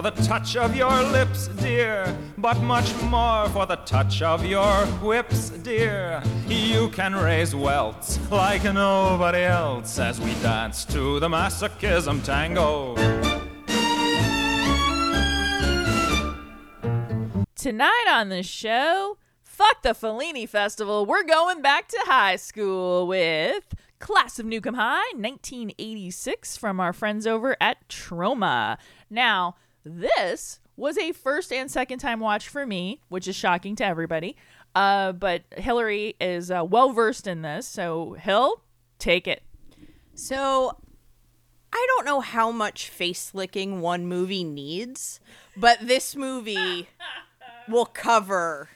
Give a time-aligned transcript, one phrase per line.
[0.00, 4.86] for the touch of your lips, dear, but much more for the touch of your
[5.02, 6.22] whips, dear.
[6.46, 12.94] You can raise welts like nobody else as we dance to the masochism tango.
[17.54, 21.04] Tonight on the show, fuck the Fellini Festival.
[21.04, 27.26] We're going back to high school with Class of Nukem High, 1986, from our friends
[27.26, 28.78] over at Troma.
[29.10, 33.84] Now, this was a first and second time watch for me, which is shocking to
[33.84, 34.36] everybody.
[34.74, 38.62] Uh, but Hillary is uh, well versed in this, so Hill,
[38.98, 39.42] take it.
[40.14, 40.76] So
[41.72, 45.20] I don't know how much face licking one movie needs,
[45.56, 46.88] but this movie
[47.68, 48.68] will cover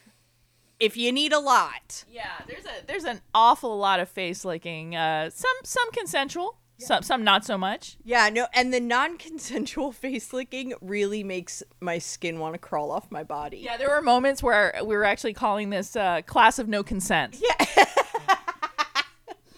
[0.81, 2.05] if you need a lot.
[2.11, 4.97] Yeah, there's a there's an awful lot of face licking.
[4.97, 7.97] Uh, some some consensual, some some not so much.
[8.05, 13.11] Yeah, no, and the non-consensual face licking really makes my skin want to crawl off
[13.11, 13.59] my body.
[13.59, 17.41] Yeah, there were moments where we were actually calling this uh, class of no consent.
[17.41, 17.85] Yeah.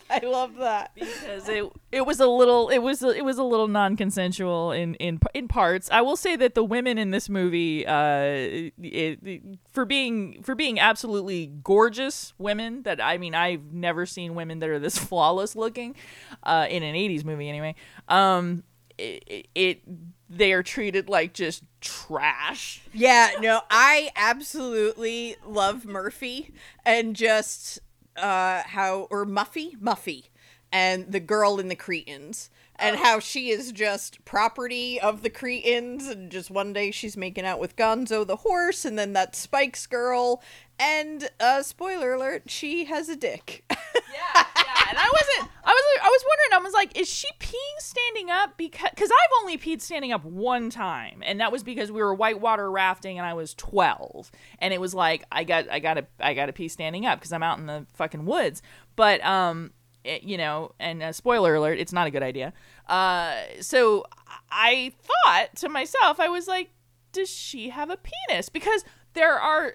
[0.10, 0.92] I love that.
[0.94, 5.18] because it it was a little it was it was a little non-consensual in in
[5.34, 5.88] in parts.
[5.90, 10.54] I will say that the women in this movie uh it, it- for being for
[10.54, 15.56] being absolutely gorgeous women that I mean I've never seen women that are this flawless
[15.56, 15.94] looking
[16.42, 17.74] uh in an 80s movie anyway.
[18.08, 18.62] Um
[18.98, 19.82] it, it
[20.30, 22.80] they are treated like just trash.
[22.92, 26.52] Yeah, no, I absolutely love Murphy
[26.84, 27.78] and just
[28.18, 30.24] uh how or Muffy, Muffy
[30.72, 36.08] and the girl in the Cretins and how she is just property of the Cretins
[36.08, 39.86] and just one day she's making out with Gonzo the horse and then that Spikes
[39.86, 40.42] girl
[40.78, 43.64] and uh spoiler alert, she has a dick.
[44.12, 44.84] Yeah, yeah.
[44.88, 45.50] And I wasn't.
[45.66, 46.00] I was.
[46.04, 46.60] I was wondering.
[46.60, 48.56] I was like, is she peeing standing up?
[48.56, 52.14] Because because I've only peed standing up one time, and that was because we were
[52.14, 56.06] whitewater rafting, and I was twelve, and it was like I got I got to
[56.20, 58.62] I got to pee standing up because I'm out in the fucking woods.
[58.94, 59.72] But um,
[60.04, 62.52] it, you know, and uh, spoiler alert, it's not a good idea.
[62.88, 64.04] Uh, so
[64.52, 66.70] I thought to myself, I was like,
[67.10, 68.48] does she have a penis?
[68.48, 68.84] Because
[69.14, 69.74] there are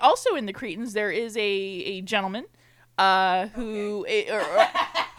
[0.00, 2.44] also in the Cretins there is a a gentleman
[2.98, 4.40] uh who eh, or,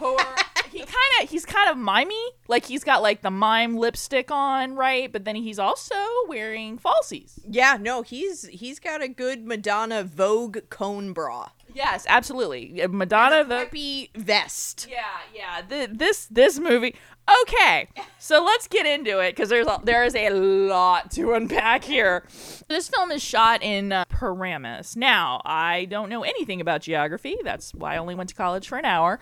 [0.06, 0.18] or, or
[0.70, 2.14] he kind of he's kind of mimey.
[2.48, 5.10] Like he's got like the mime lipstick on right?
[5.12, 5.94] But then he's also
[6.28, 7.40] wearing falsies.
[7.48, 11.48] Yeah, no, he's he's got a good Madonna Vogue cone bra.
[11.72, 12.80] yes absolutely.
[12.88, 14.86] Madonna the vest.
[14.90, 15.02] yeah
[15.34, 15.62] yeah.
[15.68, 16.94] Th- this this movie
[17.42, 21.84] okay so let's get into it because there's a, there is a lot to unpack
[21.84, 22.24] here.
[22.68, 24.96] This film is shot in uh, paramus.
[24.96, 27.36] Now i don't know anything about geography.
[27.42, 29.18] That's why i only went to college for an hour.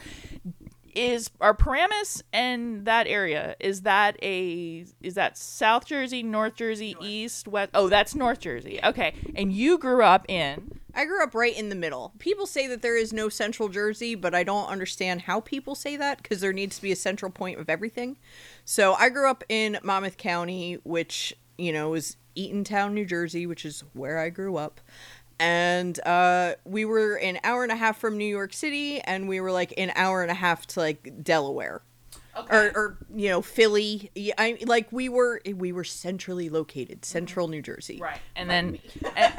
[0.95, 3.57] Is are paramus and that area?
[3.59, 7.71] Is that a is that south jersey north jersey east west?
[7.73, 8.79] Oh that's north jersey.
[8.85, 12.13] Okay and you grew up in I grew up right in the middle.
[12.19, 15.97] People say that there is no central Jersey, but I don't understand how people say
[15.97, 18.19] that because there needs to be a central point of everything.
[18.65, 23.65] So I grew up in Monmouth County, which, you know, is Eatontown, New Jersey, which
[23.65, 24.81] is where I grew up.
[25.39, 29.41] And uh, we were an hour and a half from New York City, and we
[29.41, 31.83] were like an hour and a half to like Delaware.
[32.35, 37.47] Or, or you know Philly, Yeah, I like we were we were centrally located, central
[37.49, 37.99] New Jersey.
[38.01, 38.19] right.
[38.35, 38.79] And then
[39.17, 39.35] and-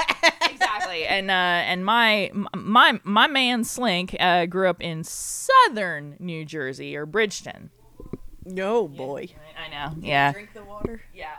[0.52, 1.06] exactly.
[1.06, 6.96] And uh and my my my man slink uh grew up in southern new jersey
[6.96, 7.72] or bridgeton.
[8.46, 9.30] No boy.
[9.58, 9.96] I know.
[10.00, 10.32] Yeah.
[10.32, 11.02] Drink the water.
[11.14, 11.32] yeah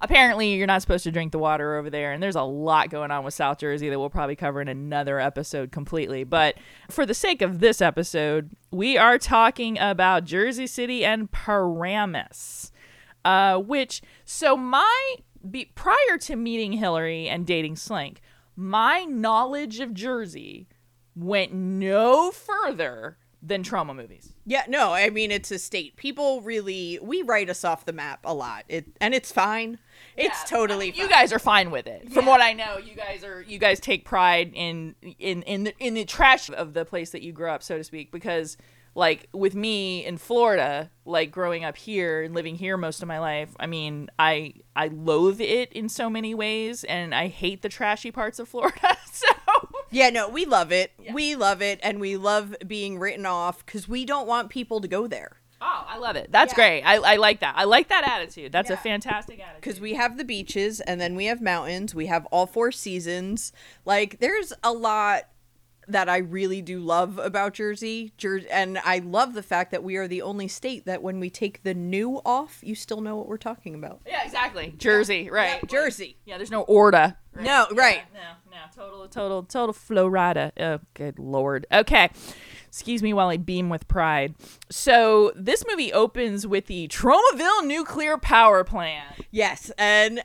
[0.00, 3.10] apparently you're not supposed to drink the water over there and there's a lot going
[3.10, 6.54] on with south jersey that we'll probably cover in another episode completely but
[6.90, 12.70] for the sake of this episode we are talking about jersey city and paramus
[13.24, 15.16] uh, which so my
[15.50, 18.20] be, prior to meeting hillary and dating slink
[18.56, 20.68] my knowledge of jersey
[21.16, 25.96] went no further than Troma movies Yeah, no, I mean it's a state.
[25.96, 28.64] People really we write us off the map a lot.
[28.68, 29.78] It and it's fine.
[30.16, 31.02] It's Yeah, totally I mean, fine.
[31.02, 32.12] you guys are fine with it.
[32.12, 35.74] From what I know, you guys are you guys take pride in in in the,
[35.78, 38.56] in the trash of the place that you grew up, so to speak, because
[38.94, 43.18] like with me in Florida, like growing up here and living here most of my
[43.18, 47.68] life, I mean, I I loathe it in so many ways and I hate the
[47.68, 48.96] trashy parts of Florida.
[49.12, 49.26] So
[49.90, 50.90] Yeah, no, we love it.
[51.12, 54.88] We love it and we love being written off cuz we don't want people to
[54.88, 55.36] go there.
[55.60, 56.32] Oh, I love it.
[56.32, 56.56] That's Yeah.
[56.56, 56.82] great.
[56.82, 57.54] I, I like that.
[57.56, 58.50] I like that attitude.
[58.50, 59.62] That's a fantastic attitude.
[59.62, 61.94] Cuz we have the beaches and then we have mountains.
[61.94, 63.52] We have all four seasons.
[63.84, 65.24] Like there's a lot
[65.88, 68.12] that I really do love about Jersey.
[68.16, 71.30] Jer- and I love the fact that we are the only state that when we
[71.30, 74.00] take the new off, you still know what we're talking about.
[74.06, 74.74] Yeah, exactly.
[74.76, 75.60] Jersey, right?
[75.62, 76.16] Yeah, Jersey.
[76.24, 77.16] Yeah, there's no order.
[77.38, 78.02] No, right.
[78.14, 78.20] No,
[78.50, 80.52] no, total, total, total Florida.
[80.58, 81.66] Oh, good lord.
[81.72, 82.10] Okay.
[82.68, 84.34] Excuse me while I beam with pride.
[84.70, 89.20] So this movie opens with the Tromaville nuclear power plant.
[89.30, 90.22] Yes, and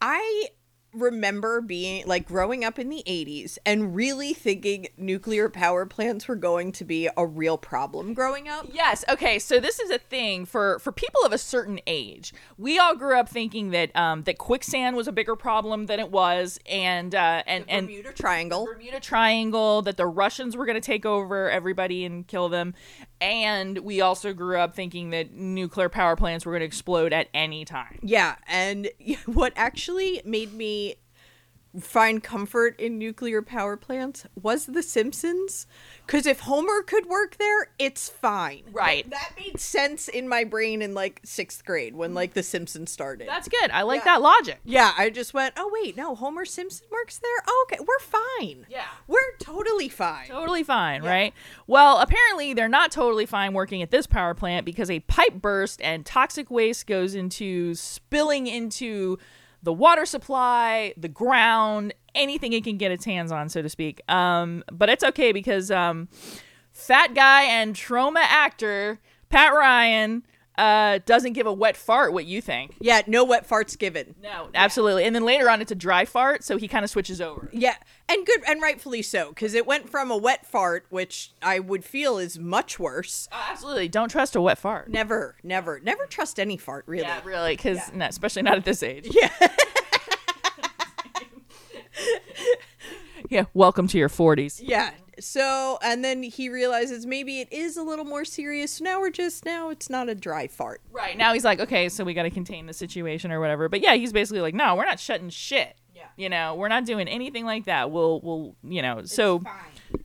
[0.00, 0.48] I
[0.92, 6.36] remember being like growing up in the 80s and really thinking nuclear power plants were
[6.36, 8.66] going to be a real problem growing up.
[8.72, 9.04] Yes.
[9.08, 9.38] Okay.
[9.38, 12.32] So this is a thing for for people of a certain age.
[12.58, 16.10] We all grew up thinking that um, that quicksand was a bigger problem than it
[16.10, 18.66] was, and uh, and and Bermuda Triangle.
[18.66, 22.74] Bermuda Triangle, that the Russians were going to take over everybody and kill them.
[23.20, 27.28] And we also grew up thinking that nuclear power plants were going to explode at
[27.34, 27.98] any time.
[28.02, 28.88] Yeah, and
[29.26, 30.79] what actually made me
[31.78, 35.68] find comfort in nuclear power plants was The Simpsons.
[36.04, 38.64] Because if Homer could work there, it's fine.
[38.72, 39.08] Right.
[39.08, 43.28] That made sense in my brain in like sixth grade when like The Simpsons started.
[43.28, 43.70] That's good.
[43.70, 44.14] I like Yeah.
[44.16, 44.58] that logic.
[44.64, 47.44] yeah, I just went, oh, wait, no, Homer Simpson works there?
[47.46, 48.66] Oh, okay, we're fine.
[48.68, 48.86] Yeah.
[49.06, 50.26] We're totally fine.
[50.26, 51.32] Totally fine, right?
[51.68, 55.80] Well, apparently they're not totally fine working at this power plant because a pipe burst
[55.82, 59.18] and toxic waste goes into spilling into
[59.62, 64.00] the water supply, the ground, anything it can get its hands on, so to speak.
[64.08, 66.08] Um, but it's okay because um,
[66.72, 70.24] fat guy and Troma actor Pat Ryan
[70.60, 72.12] uh, doesn't give a wet fart.
[72.12, 72.76] What you think?
[72.80, 74.14] Yeah, no wet farts given.
[74.22, 75.04] No, absolutely.
[75.04, 77.48] And then later on, it's a dry fart, so he kind of switches over.
[77.52, 77.76] Yeah,
[78.08, 81.82] and good and rightfully so, because it went from a wet fart, which I would
[81.84, 83.26] feel is much worse.
[83.32, 84.90] Uh, absolutely, don't trust a wet fart.
[84.90, 87.04] Never, never, never trust any fart, really.
[87.04, 89.08] Yeah, really, because especially not at this age.
[89.10, 89.30] Yeah.
[93.28, 94.60] Yeah, welcome to your 40s.
[94.60, 94.90] Yeah.
[95.20, 98.72] So, and then he realizes maybe it is a little more serious.
[98.72, 100.80] So now we're just now it's not a dry fart.
[100.90, 101.16] Right.
[101.16, 103.68] Now he's like, okay, so we got to contain the situation or whatever.
[103.68, 105.76] But yeah, he's basically like, no, we're not shutting shit.
[105.94, 106.06] Yeah.
[106.16, 107.90] You know, we're not doing anything like that.
[107.90, 109.42] We'll, we'll, you know, so,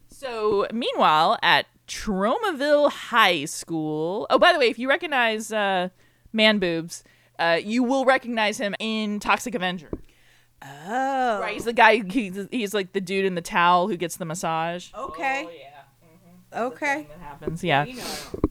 [0.09, 5.89] so meanwhile, at Tromaville High School, oh, by the way, if you recognize uh,
[6.33, 7.03] Man Boobs,
[7.39, 9.89] uh, you will recognize him in Toxic Avenger.
[10.61, 11.39] Oh.
[11.41, 11.53] Right.
[11.53, 14.89] He's the guy, he's, he's like the dude in the towel who gets the massage.
[14.95, 15.45] Okay.
[15.47, 15.71] Oh, yeah.
[16.61, 17.07] Okay.
[17.09, 17.63] That happens.
[17.63, 17.83] Yeah.
[17.85, 18.05] You know,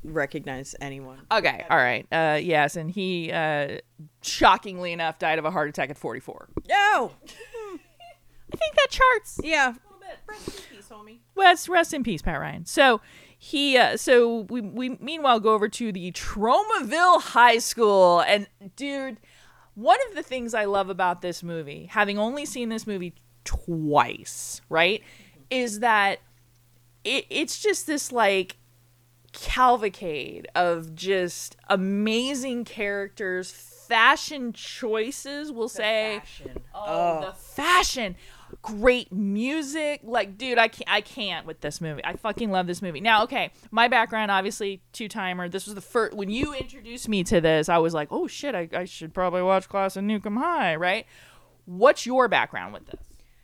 [0.04, 1.20] recognize anyone.
[1.32, 2.06] Okay, all right.
[2.12, 3.78] Uh, yes, and he, uh,
[4.22, 6.48] shockingly enough, died of a heart attack at 44.
[6.68, 7.12] No.
[7.26, 9.40] I think that charts.
[9.42, 9.74] Yeah.
[10.28, 11.18] Rest in peace, homie.
[11.34, 12.66] Rest, rest in peace, Pat Ryan.
[12.66, 13.00] So
[13.38, 18.46] he, uh, so we, we meanwhile go over to the Tromaville High School, and
[18.76, 19.18] dude,
[19.74, 24.60] one of the things I love about this movie, having only seen this movie twice,
[24.68, 25.02] right,
[25.50, 26.20] is that
[27.04, 28.56] it, it's just this like
[29.32, 36.22] cavalcade of just amazing characters, fashion choices, we'll say.
[36.74, 38.16] Oh, the fashion.
[38.62, 40.00] Great music.
[40.04, 42.04] Like, dude, I can't I can't with this movie.
[42.04, 43.00] I fucking love this movie.
[43.00, 45.48] Now, okay, my background, obviously, two timer.
[45.48, 48.54] This was the first when you introduced me to this, I was like, oh shit,
[48.54, 51.06] I, I should probably watch Class of Nukem High, right?
[51.66, 53.00] What's your background with this?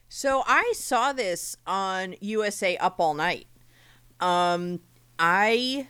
[0.09, 3.47] So I saw this on USA Up All Night.
[4.19, 4.81] Um,
[5.19, 5.89] I,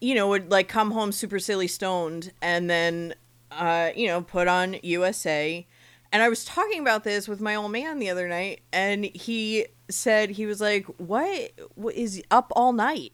[0.00, 3.14] you know, would like come home super silly stoned and then,
[3.50, 5.66] uh, you know, put on USA.
[6.12, 9.66] And I was talking about this with my old man the other night, and he
[9.88, 13.12] said he was like, "What, what is up all night?"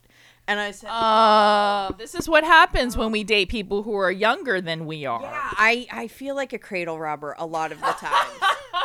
[0.48, 4.60] And I said, Uh, this is what happens when we date people who are younger
[4.60, 5.22] than we are.
[5.22, 8.26] Yeah, I I feel like a cradle robber a lot of the time.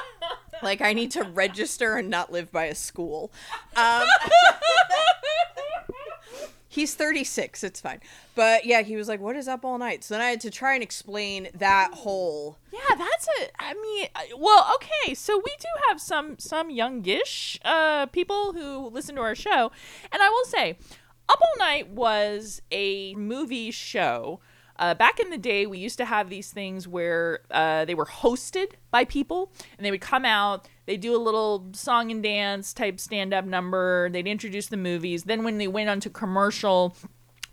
[0.64, 3.32] like I need to register and not live by a school.
[3.76, 4.04] Um,
[6.78, 8.00] he's 36, it's fine.
[8.36, 10.52] But yeah, he was like, "What is up all night?" So then I had to
[10.52, 12.60] try and explain that whole.
[12.72, 13.48] Yeah, that's a.
[13.60, 15.16] I mean, uh, well, okay.
[15.16, 19.72] So we do have some some youngish uh, people who listen to our show,
[20.12, 20.78] and I will say,
[21.28, 24.40] Up All Night was a movie show.
[24.80, 28.06] Uh, back in the day, we used to have these things where uh, they were
[28.06, 30.68] hosted by people, and they would come out.
[30.88, 34.10] They do a little song and dance type stand up number.
[34.10, 35.26] They'd introduce the movies.
[35.26, 36.96] Then when they went on to commercial,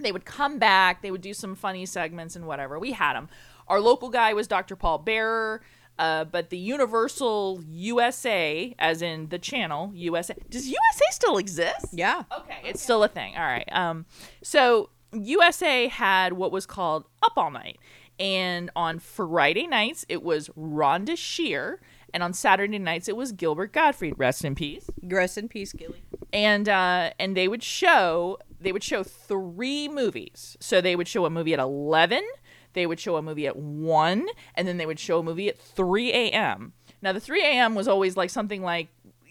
[0.00, 3.29] they would come back they would do some funny segments and whatever we had them
[3.69, 5.62] our local guy was dr paul bearer
[6.00, 12.25] uh, but the universal usa as in the channel usa does usa still exist Yeah.
[12.37, 14.05] okay it's still a thing all right um
[14.43, 17.79] so usa had what was called up all night
[18.19, 21.81] and on friday nights it was rhonda shear
[22.14, 26.02] and on saturday nights it was gilbert gottfried rest in peace Rest in peace, Gilly.
[26.33, 30.56] and uh, and they would show they would show three movies.
[30.61, 32.25] So they would show a movie at eleven,
[32.73, 35.59] they would show a movie at one, and then they would show a movie at
[35.59, 36.73] three a.m.
[37.02, 37.75] Now the three a.m.
[37.75, 38.88] was always like something like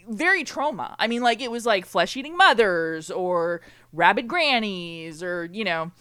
[0.08, 0.96] very Troma.
[1.00, 3.62] I mean, like it was like flesh eating mothers or
[3.92, 5.92] rabid grannies or you know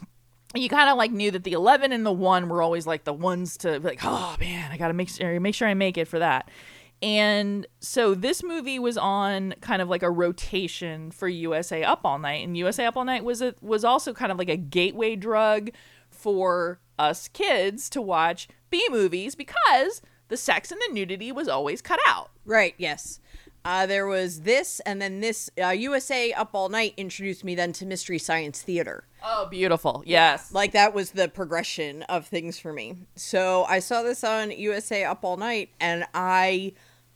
[0.55, 3.13] you kind of like knew that the 11 and the 1 were always like the
[3.13, 6.19] ones to like oh man i gotta make sure make sure i make it for
[6.19, 6.51] that
[7.03, 12.19] and so this movie was on kind of like a rotation for usa up all
[12.19, 15.17] night and usa up all night was a, was also kind of like a gateway
[15.17, 15.71] drug
[16.11, 21.83] for us kids to watch b movies because the sex and the nudity was always
[21.83, 23.21] cut out Right, yes.
[23.65, 27.73] Uh, there was this, and then this uh, USA Up All Night introduced me then
[27.75, 29.05] to Mystery Science Theater.
[29.25, 32.97] oh beautiful yes Like that was the progression of things for me.
[33.15, 36.73] So I saw this on USA Up All Night, and I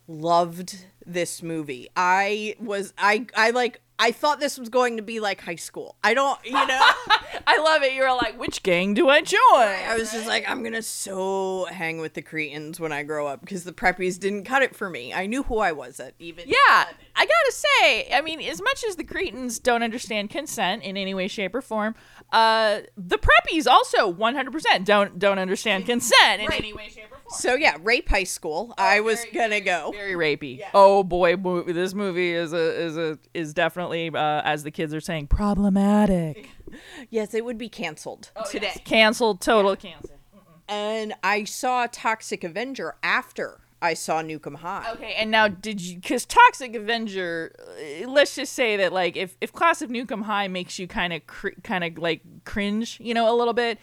[0.09, 1.89] loved this movie.
[1.97, 5.97] I was I I like I thought this was going to be like high school.
[6.05, 6.67] I don't, you know.
[7.49, 10.49] i love it you were like which gang do i join I was just like,
[10.49, 14.45] I'm gonna so hang with the Cretins when I grow up because the preppies didn't
[14.45, 15.15] cut it for me.
[15.15, 16.45] I knew who I was at even.
[16.47, 20.97] Yeah, I gotta say, I mean, as much as the Cretins don't understand consent in
[20.97, 21.95] any way, shape, or form,
[22.33, 26.61] uh, the preppies also 100% don't don't understand consent in Right.
[26.61, 27.23] any way, shape, or form.
[27.31, 28.75] So yeah, rape high school.
[28.77, 29.93] I was very, gonna go.
[29.93, 30.61] Very rapey.
[30.75, 35.01] Oh boy, this movie is a is a is definitely, uh, as the kids are
[35.01, 36.49] saying, problematic.
[37.11, 38.73] Yes, it would be canceled today.
[38.85, 40.11] Canceled, total cancel.
[40.69, 44.91] And I saw Toxic Avenger after I saw Nukem High.
[44.93, 45.97] Okay, and now did you?
[45.97, 50.49] Because Toxic Avenger, uh, let's just say that like if if Class of Nukem High
[50.49, 53.79] makes you kind of cr- kind of like cringe, you know, a little bit.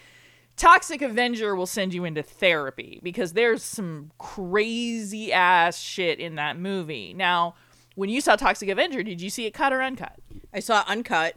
[0.56, 6.56] Toxic Avenger will send you into therapy because there's some crazy ass shit in that
[6.56, 7.12] movie.
[7.12, 7.56] Now,
[7.96, 10.14] when you saw Toxic Avenger, did you see it cut or uncut?
[10.52, 11.34] I saw Uncut,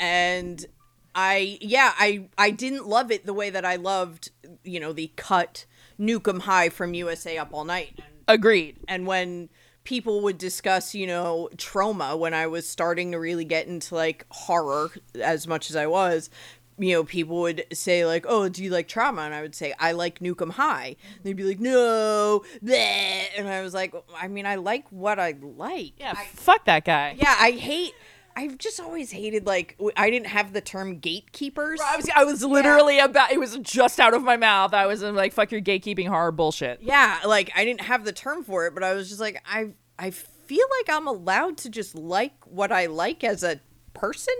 [0.00, 0.66] and
[1.14, 4.30] I yeah I I didn't love it the way that I loved
[4.64, 5.66] you know the cut
[6.00, 7.92] Nukem High from USA Up All Night.
[7.98, 8.76] And, Agreed.
[8.88, 9.48] and when
[9.84, 14.24] people would discuss you know Troma when I was starting to really get into like
[14.30, 14.90] horror
[15.20, 16.30] as much as I was.
[16.78, 19.74] You know, people would say like, "Oh, do you like Troma?" And I would say,
[19.78, 23.24] "I like Nukem High." They'd be like, "No," bleh.
[23.36, 27.16] and I was like, "I mean, I like what I like." Yeah, fuck that guy.
[27.18, 27.92] Yeah, I hate.
[28.40, 31.78] I've just always hated like I didn't have the term gatekeepers.
[31.84, 33.32] I was, I was literally about.
[33.32, 34.72] It was just out of my mouth.
[34.72, 38.42] I was like, "Fuck your gatekeeping horror bullshit." Yeah, like I didn't have the term
[38.42, 41.94] for it, but I was just like I I feel like I'm allowed to just
[41.94, 43.60] like what I like as a
[43.92, 44.34] person.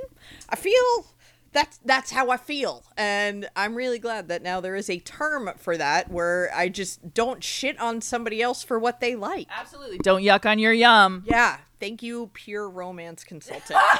[0.49, 1.15] I feel
[1.53, 5.51] that's that's how I feel, and I'm really glad that now there is a term
[5.59, 9.49] for that where I just don't shit on somebody else for what they like.
[9.51, 9.99] Absolutely.
[9.99, 11.23] Don't yuck on your yum.
[11.27, 13.81] Yeah, thank you, pure romance consultant.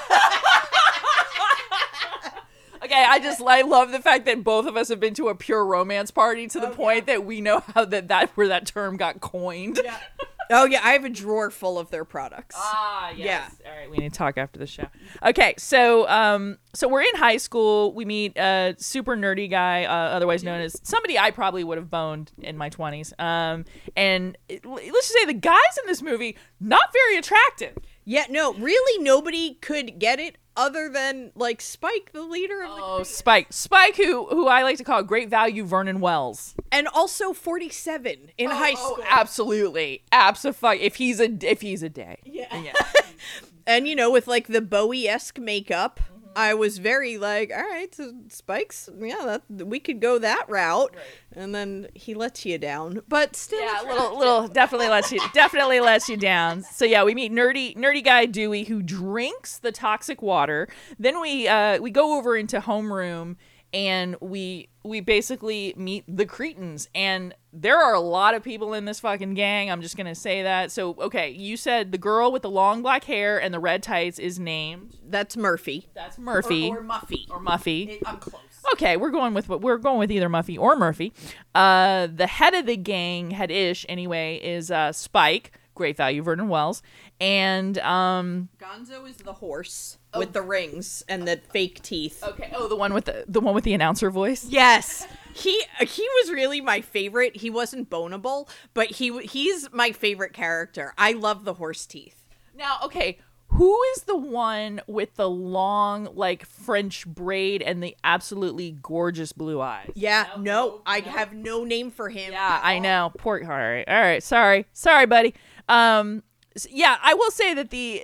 [2.83, 5.35] Okay, I just I love the fact that both of us have been to a
[5.35, 8.67] pure romance party to the oh, point that we know how that that where that
[8.67, 9.81] term got coined.
[10.51, 12.57] oh yeah, I have a drawer full of their products.
[12.59, 13.55] Ah, yes.
[13.65, 14.87] All right, we need to talk after the show.
[15.25, 17.95] Okay, so um, so we're in high school.
[17.95, 21.91] We meet a super nerdy guy, uh, otherwise known as somebody I probably would have
[21.91, 23.13] boned in my twenties.
[23.19, 23.65] Um,
[23.97, 27.77] and let's just say the guys in this movie not very attractive.
[28.11, 32.83] Yeah, no, really nobody could get it other than like Spike, the leader of the
[32.83, 36.57] Oh, Spike, Spike, who who I like to call great value Vernon Wells.
[36.73, 39.05] and also 47 in high Oh, school.
[39.09, 40.83] absolutely, absolutely.
[40.85, 42.73] If he's a if he's a day, yeah.
[43.67, 46.10] and you know, with like the Bowie-esque makeup, Mm-hmm.
[46.37, 50.95] I was very like, all right, so Spike's, yeah, that we could go that route.
[51.33, 55.21] And then he lets you down, but still Yeah, a little, little, definitely lets you,
[55.33, 56.63] definitely lets you down.
[56.63, 60.69] So yeah, we meet nerdy, nerdy guy Dewey who drinks the toxic water.
[60.99, 63.37] Then we, uh, we go over into homeroom
[63.73, 66.89] and we, we basically meet the Cretins.
[66.95, 69.71] And there are a lot of people in this fucking gang.
[69.71, 70.71] I'm just gonna say that.
[70.73, 74.19] So okay, you said the girl with the long black hair and the red tights
[74.19, 74.97] is named.
[75.09, 75.89] That's Murphy.
[75.95, 77.29] That's Murphy Or, or Muffy.
[77.31, 77.99] or Muffy.
[78.07, 78.41] I'm close.
[78.75, 81.13] Okay, we're going with what we're going with either Muffy or Murphy.
[81.55, 85.51] Uh, the head of the gang, head ish anyway, is uh, Spike,
[85.81, 86.83] great value Vernon Wells,
[87.23, 92.23] and um, Gonzo is the horse with the rings and the fake teeth.
[92.23, 94.45] okay, oh the one with the the one with the announcer voice.
[94.45, 95.07] Yes.
[95.33, 97.37] He he was really my favorite.
[97.37, 100.93] He wasn't bonable, but he he's my favorite character.
[100.99, 102.27] I love the horse teeth.
[102.55, 103.19] Now, okay,
[103.53, 109.61] who is the one with the long like French braid and the absolutely gorgeous blue
[109.61, 109.91] eyes?
[109.95, 112.33] Yeah, no, I have no name for him.
[112.33, 113.13] Yeah, I know.
[113.19, 113.41] Poor.
[113.43, 114.23] All right, all right.
[114.23, 115.35] Sorry, sorry, buddy.
[115.69, 116.23] Um,
[116.69, 118.03] Yeah, I will say that the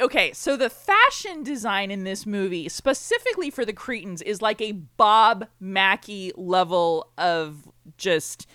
[0.00, 4.60] uh, okay, so the fashion design in this movie, specifically for the Cretins, is like
[4.60, 8.48] a Bob Mackie level of just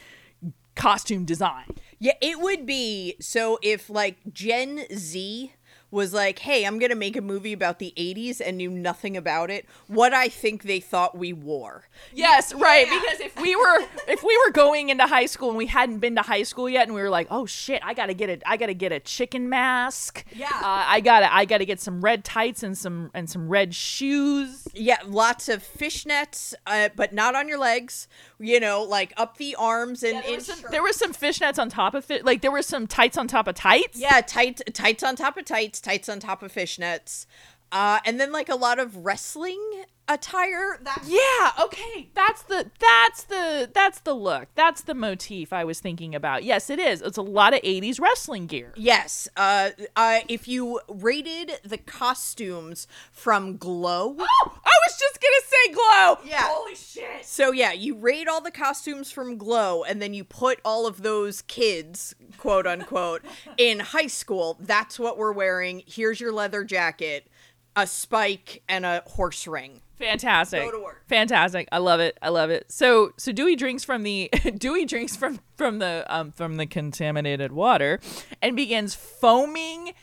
[0.75, 1.65] costume design.
[1.99, 5.53] Yeah, it would be so if like Gen Z
[5.91, 9.17] was like, "Hey, I'm going to make a movie about the 80s and knew nothing
[9.17, 11.85] about it." What I think they thought we wore.
[12.13, 12.87] Yes, right.
[12.89, 16.15] Because if we were if we were going into high school and we hadn't been
[16.15, 18.57] to high school yet, and we were like, oh shit, I gotta get a I
[18.57, 20.25] gotta get a chicken mask.
[20.35, 20.47] Yeah.
[20.47, 24.67] uh, I gotta I gotta get some red tights and some and some red shoes.
[24.73, 28.07] Yeah, lots of fishnets, uh, but not on your legs.
[28.39, 31.59] You know, like up the arms and There in was, some, there was some fishnets
[31.59, 32.25] on top of it.
[32.25, 33.99] Like there were some tights on top of tights.
[33.99, 37.25] Yeah, tight tights on top of tights, tights on top of fishnets.
[37.71, 39.61] Uh, and then like a lot of wrestling
[40.09, 40.77] attire.
[40.81, 42.09] That Yeah, okay.
[42.13, 44.49] That's the that's the that's the look.
[44.55, 46.43] That's the motif I was thinking about.
[46.43, 47.01] Yes, it is.
[47.01, 48.73] It's a lot of 80s wrestling gear.
[48.75, 49.29] Yes.
[49.37, 55.45] Uh, uh, if you rated the costumes from Glow, oh, I was just going to
[55.47, 56.17] say glow.
[56.25, 56.47] Yeah.
[56.49, 57.25] Holy shit.
[57.25, 61.03] so yeah, you rate all the costumes from Glow, and then you put all of
[61.03, 63.21] those kids, quote unquote,
[63.57, 64.57] in high school.
[64.59, 65.83] That's what we're wearing.
[65.85, 67.27] Here's your leather jacket,
[67.75, 69.81] a spike, and a horse ring.
[69.99, 70.63] Fantastic.
[70.63, 71.03] Go to work.
[71.07, 71.67] Fantastic.
[71.71, 72.17] I love it.
[72.21, 72.71] I love it.
[72.71, 77.51] So so Dewey drinks from the Dewey drinks from from the um from the contaminated
[77.51, 77.99] water
[78.41, 79.93] and begins foaming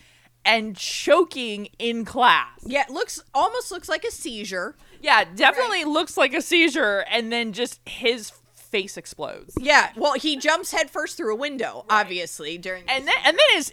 [0.45, 2.61] and choking in class.
[2.63, 4.77] Yeah, it looks almost looks like a seizure.
[5.01, 8.33] Yeah, definitely looks like a seizure and then just his
[8.67, 9.55] face explodes.
[9.59, 12.85] Yeah, well, he jumps headfirst through a window, obviously during.
[12.89, 13.73] And then, and then his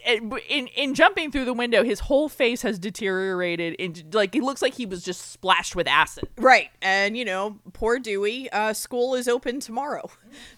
[0.50, 4.62] in in jumping through the window, his whole face has deteriorated into like it looks
[4.62, 6.28] like he was just splashed with acid.
[6.38, 8.50] right, and you know, poor Dewey.
[8.52, 10.10] Uh, school is open tomorrow.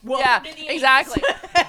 [0.04, 1.24] Well, yeah, exactly.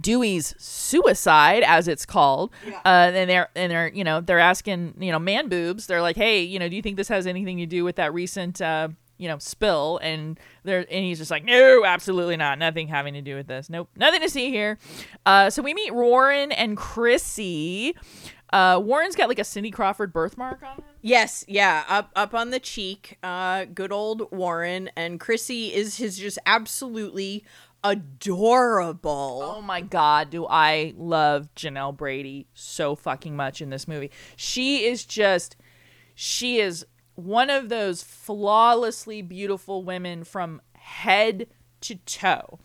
[0.00, 2.78] Dewey's suicide, as it's called, Yeah.
[2.84, 5.86] uh, and they're and they're you know they're asking you know man boobs.
[5.86, 8.12] They're like, hey, you know, do you think this has anything to do with that
[8.12, 9.98] recent uh, you know spill?
[10.02, 12.58] And they're and he's just like, no, absolutely not.
[12.58, 13.70] Nothing having to do with this.
[13.70, 14.78] Nope, nothing to see here.
[15.26, 17.94] Uh, so we meet Warren and Chrissy.
[18.52, 20.84] Uh, Warren's got like a Cindy Crawford birthmark on him.
[21.02, 23.18] Yes, yeah, up up on the cheek.
[23.22, 27.44] Uh, good old Warren and Chrissy is his just absolutely
[27.82, 29.40] adorable.
[29.42, 34.10] Oh my god, do I love Janelle Brady so fucking much in this movie.
[34.36, 35.56] She is just
[36.14, 41.46] she is one of those flawlessly beautiful women from head
[41.82, 42.58] to toe.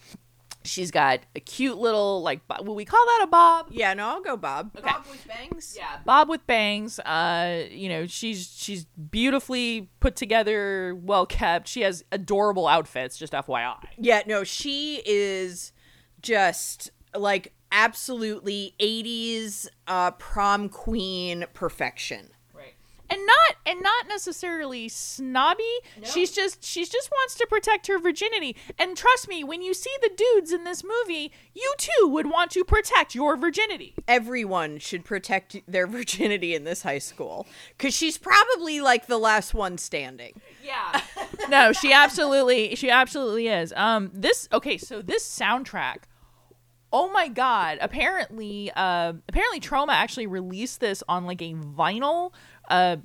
[0.66, 3.68] She's got a cute little like bo- will we call that a bob?
[3.72, 4.72] Yeah, no, I'll go Bob.
[4.78, 4.86] Okay.
[4.86, 5.76] Bob with bangs.
[5.78, 7.00] Yeah, bob with bangs.
[7.00, 11.70] Uh, you know, she's she's beautifully put together, well kept.
[11.70, 13.78] She has adorable outfits, just FYI.
[13.98, 15.72] Yeah, no, she is
[16.22, 22.30] just like absolutely 80s uh, prom queen perfection.
[23.10, 23.18] Right.
[23.18, 25.64] And not and not necessarily snobby.
[26.04, 28.56] She's just she's just wants to protect her virginity.
[28.78, 32.52] And trust me, when you see the dudes in this movie, you too would want
[32.52, 33.94] to protect your virginity.
[34.08, 39.54] Everyone should protect their virginity in this high school because she's probably like the last
[39.54, 40.40] one standing.
[40.64, 41.02] Yeah.
[41.50, 43.74] no, she absolutely she absolutely is.
[43.76, 46.04] Um this okay, so this soundtrack
[46.92, 47.78] Oh my god.
[47.82, 52.34] Apparently uh apparently Troma actually released this on like a vinyl
[52.70, 52.98] uh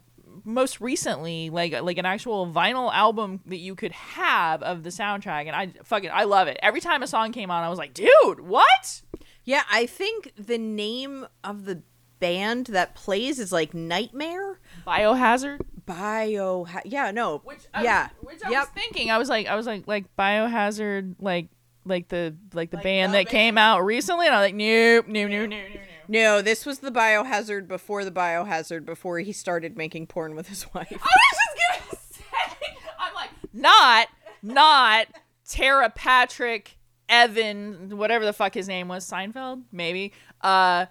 [0.45, 5.47] most recently like like an actual vinyl album that you could have of the soundtrack
[5.47, 6.59] and I fucking I love it.
[6.63, 9.03] Every time a song came on I was like, "Dude, what?"
[9.45, 11.83] Yeah, I think the name of the
[12.19, 14.59] band that plays is like Nightmare.
[14.87, 15.61] Biohazard?
[15.87, 16.67] Bio.
[16.85, 17.39] Yeah, no.
[17.45, 18.09] Which I yeah.
[18.23, 18.61] was, which I yep.
[18.63, 19.11] was thinking.
[19.11, 21.49] I was like, I was like, like Biohazard, like,
[21.85, 24.55] like the like the Like band the that came out recently, and I was like,
[24.55, 25.83] nope, nope, nope, nope, nope, nope.
[26.09, 30.65] No, this was the Biohazard before the Biohazard before he started making porn with his
[30.75, 30.91] wife.
[30.91, 34.09] I was just gonna say, I'm like, not,
[34.43, 35.07] not
[35.49, 36.77] Tera Patrick,
[37.09, 40.13] Evan, whatever the fuck his name was, Seinfeld, maybe.
[40.41, 40.87] Uh,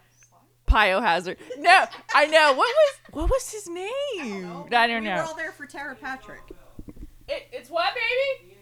[0.67, 1.37] Biohazard.
[1.59, 2.53] No, I know.
[2.53, 4.65] What was what was his name?
[4.71, 5.15] I don't know.
[5.15, 6.41] We're all there for Tera Patrick.
[7.27, 8.55] It, it's what, baby?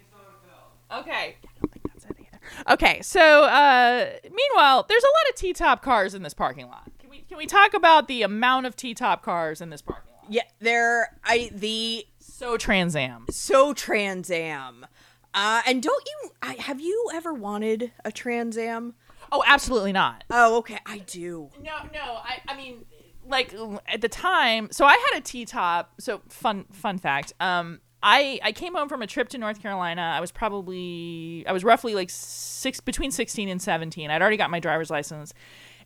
[0.92, 1.38] Okay.
[1.42, 2.41] I don't think that's it either.
[2.70, 6.90] Okay, so uh, meanwhile, there's a lot of T-top cars in this parking lot.
[7.00, 10.26] Can we can we talk about the amount of T-top cars in this parking lot?
[10.30, 11.18] Yeah, there.
[11.24, 13.26] I the So Trans Am.
[13.30, 14.86] so Trans Am.
[15.34, 16.32] Uh, and don't you?
[16.42, 18.96] I, have you ever wanted a Trans Am?
[19.32, 20.26] Oh, absolutely not.
[20.30, 20.78] Oh, okay.
[20.86, 21.50] I do.
[21.64, 22.20] No, no.
[22.22, 22.84] I, I mean,
[23.26, 23.56] like
[23.88, 24.68] at the time.
[24.72, 25.94] So I had a T top.
[26.02, 27.32] So fun, fun fact.
[27.40, 30.02] Um, I I came home from a trip to North Carolina.
[30.02, 34.10] I was probably I was roughly like six between sixteen and seventeen.
[34.10, 35.34] I'd already got my driver's license,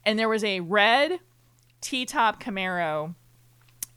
[0.05, 1.19] and there was a red
[1.81, 3.15] T-top Camaro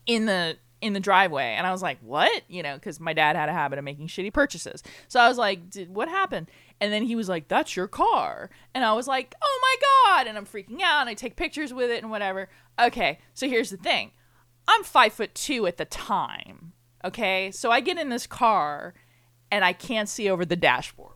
[0.07, 1.55] in the in the driveway.
[1.57, 2.43] And i was like what?
[2.49, 4.83] You know because my dad had a habit of making shitty purchases.
[5.09, 6.51] So i was like what happened?
[6.81, 8.51] And then he was like that's your car.
[8.75, 9.77] And i was like oh my
[10.17, 10.27] god.
[10.27, 11.01] And i'm freaking out.
[11.01, 12.49] And i take pictures with it and whatever.
[12.81, 14.13] Okay so here's the thing.
[14.67, 16.68] I'm five foot two at the time
[17.05, 18.95] okay so i get in this car
[19.51, 21.15] and i can't see over the dashboard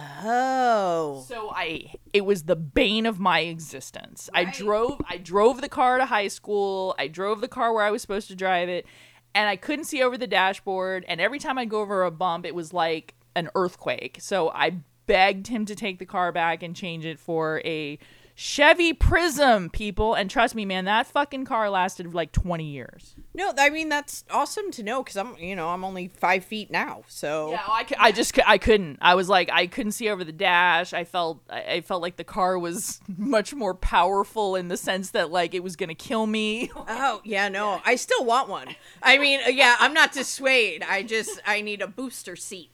[0.00, 1.24] Oh.
[1.26, 4.30] so I it was the bane of my existence.
[4.32, 6.94] I drove I drove the car to high school.
[6.98, 8.86] I drove the car where I was supposed to drive it
[9.34, 12.46] and I couldn't see over the dashboard and every time I'd go over a bump
[12.46, 14.18] it was like an earthquake.
[14.20, 17.98] So I begged him to take the car back and change it for a
[18.40, 20.14] Chevy Prism, people.
[20.14, 23.16] And trust me, man, that fucking car lasted like 20 years.
[23.34, 26.70] No, I mean that's awesome to know because I'm, you know, I'm only five feet
[26.70, 28.98] now, so Yeah, I, I just I couldn't.
[29.00, 30.92] I was like I couldn't see over the dash.
[30.92, 35.32] I felt I felt like the car was much more powerful in the sense that
[35.32, 36.70] like it was gonna kill me.
[36.90, 38.68] Oh yeah, no, I still want one.
[39.02, 40.82] I mean, uh, yeah, I'm not dissuade.
[40.88, 42.70] I just I need a booster seat.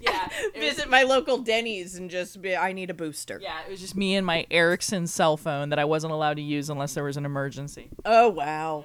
[0.00, 2.56] yeah, it was, Visit my local Denny's and just be.
[2.56, 3.38] I need a booster.
[3.42, 4.46] yeah, it was just me and my
[4.84, 7.88] Ericsson cell phone that I wasn't allowed to use unless there was an emergency.
[8.04, 8.84] Oh wow.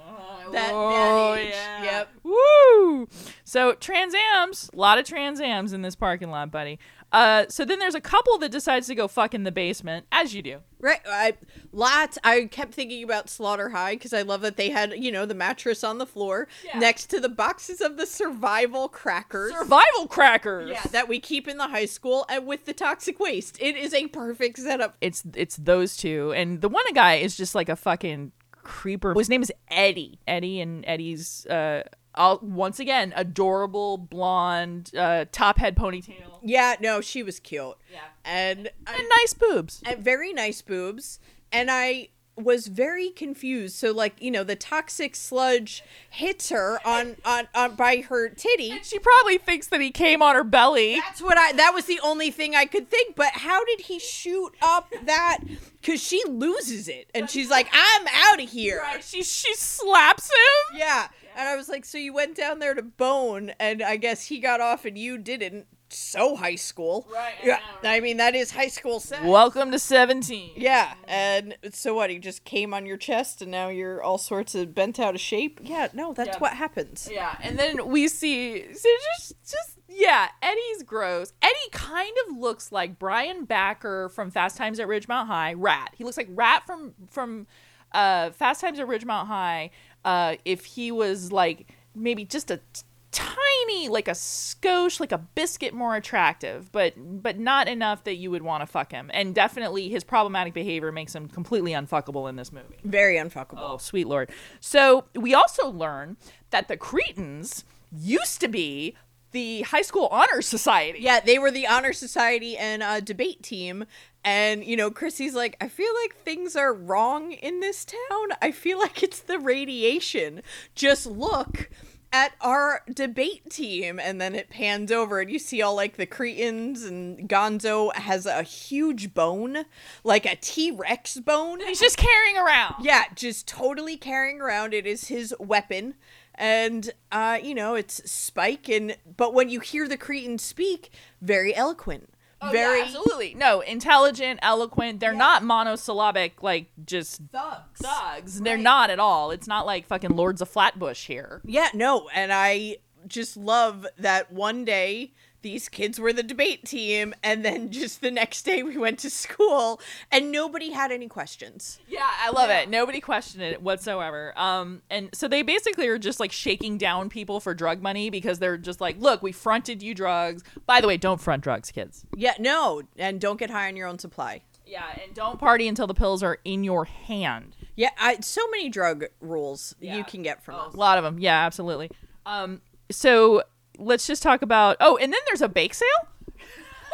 [0.50, 1.84] That, Oh, that yeah.
[1.84, 2.08] Yep.
[2.22, 3.06] Woo!
[3.44, 6.78] So Trans Ams, a lot of Trans Ams in this parking lot, buddy.
[7.12, 10.32] Uh, so then there's a couple that decides to go fuck in the basement, as
[10.34, 10.58] you do.
[10.78, 11.00] Right.
[11.06, 11.34] I
[11.72, 12.18] lots.
[12.24, 15.34] I kept thinking about Slaughter High because I love that they had you know the
[15.34, 16.78] mattress on the floor Yeah.
[16.78, 19.52] next to the boxes of the survival crackers.
[19.52, 20.70] Survival crackers.
[20.70, 23.60] yeah, that we keep in the high school and with the toxic waste.
[23.60, 24.96] It is a perfect setup.
[25.00, 29.14] it's it's those two, and the one guy is just like a fucking creeper.
[29.14, 30.18] His name is Eddie.
[30.28, 31.82] Eddie and Eddie's uh,
[32.14, 37.76] all, once again adorable blonde uh, top head ponytail Yeah, no, she was cute.
[37.92, 38.00] Yeah.
[38.24, 39.82] And, I, nice boobs.
[39.86, 41.20] and very nice boobs.
[41.52, 43.76] And I was very confused.
[43.76, 48.70] So like you know the toxic sludge hits her on on, on by her titty.
[48.70, 50.96] And she probably thinks that he came on her belly.
[50.96, 51.52] That's what I.
[51.52, 53.16] That was the only thing I could think.
[53.16, 55.38] But how did he shoot up that?
[55.80, 60.28] Because she loses it, and she's like, "I'm out of here." Right, she she slaps
[60.28, 60.78] him.
[60.78, 61.08] Yeah.
[61.36, 64.38] And I was like, "So you went down there to bone, and I guess he
[64.38, 67.08] got off, and you didn't." So high school.
[67.12, 67.58] Right, I Yeah.
[67.82, 69.22] know, I mean, that is high school sex.
[69.24, 70.52] Welcome to seventeen.
[70.56, 72.10] Yeah, and so what?
[72.10, 75.20] He just came on your chest, and now you're all sorts of bent out of
[75.20, 75.58] shape.
[75.64, 76.38] Yeah, no, that's Yeah.
[76.38, 77.08] what happens.
[77.10, 78.88] Yeah, and then we see so
[79.18, 81.32] just just yeah, Eddie's gross.
[81.42, 85.54] Eddie kind of looks like Brian Backer from Fast Times at Ridgemont High.
[85.54, 85.92] Rat.
[85.98, 87.48] He looks like Rat from from
[87.92, 89.70] uh, Fast Times at Ridgemont High.
[90.04, 92.82] Uh, if he was like maybe just a t-
[93.12, 98.30] tiny like a skosh like a biscuit more attractive but but not enough that you
[98.30, 102.36] would want to fuck him and definitely his problematic behavior makes him completely unfuckable in
[102.36, 103.58] this movie Very unfuckable.
[103.58, 104.30] Oh, sweet lord.
[104.60, 106.16] So we also learn
[106.50, 108.94] that the Cretins used to be
[109.32, 111.00] the high school honor society.
[111.00, 113.84] Yeah, they were the honor society and uh, debate team.
[114.24, 118.28] And, you know, Chrissy's like, I feel like things are wrong in this town.
[118.42, 120.42] I feel like it's the radiation.
[120.74, 121.70] Just look
[122.12, 123.98] at our debate team.
[123.98, 128.26] And then it pans over and you see all like the Cretins and Gonzo has
[128.26, 129.64] a huge bone,
[130.04, 131.60] like a T Rex bone.
[131.60, 132.76] He's just carrying around.
[132.82, 134.74] Yeah, just totally carrying around.
[134.74, 135.94] It is his weapon.
[136.34, 141.54] And uh, you know, it's Spike and but when you hear the Cretin speak, very
[141.54, 142.09] eloquent.
[142.42, 143.34] Oh, yeah, very absolutely.
[143.34, 145.00] No, intelligent, eloquent.
[145.00, 147.80] They're not monosyllabic, like just thugs.
[147.80, 148.40] thugs.
[148.40, 149.30] They're not at all.
[149.30, 151.42] It's not like fucking Lords of Flatbush here.
[151.44, 157.14] Yeah, no, and I just love that one day these kids were the debate team
[157.22, 161.78] and then just the next day we went to school and nobody had any questions.
[161.88, 162.68] Yeah, I love it.
[162.68, 164.32] Nobody questioned it whatsoever.
[164.38, 168.38] Um, and so they basically are just like shaking down people for drug money because
[168.38, 170.42] they're just like, look, we fronted you drugs.
[170.66, 172.04] By the way, don't front drugs, kids.
[172.16, 174.42] Yeah, no, and don't get high on your own supply.
[174.66, 177.56] Yeah, and don't party until the pills are in your hand.
[177.74, 179.96] Yeah, I, so many drug rules Yeah.
[179.96, 180.74] you can get from A us.
[180.74, 181.18] lot of them.
[181.18, 181.90] Yeah, absolutely.
[182.26, 183.42] Um, so
[183.80, 184.76] let's just talk about.
[184.80, 185.86] Oh, and then there's a bake sale.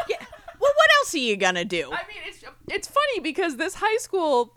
[0.08, 0.18] Yeah.
[0.60, 1.86] Well, what else are you gonna do?
[1.90, 4.54] I mean, it's it's funny because this high school.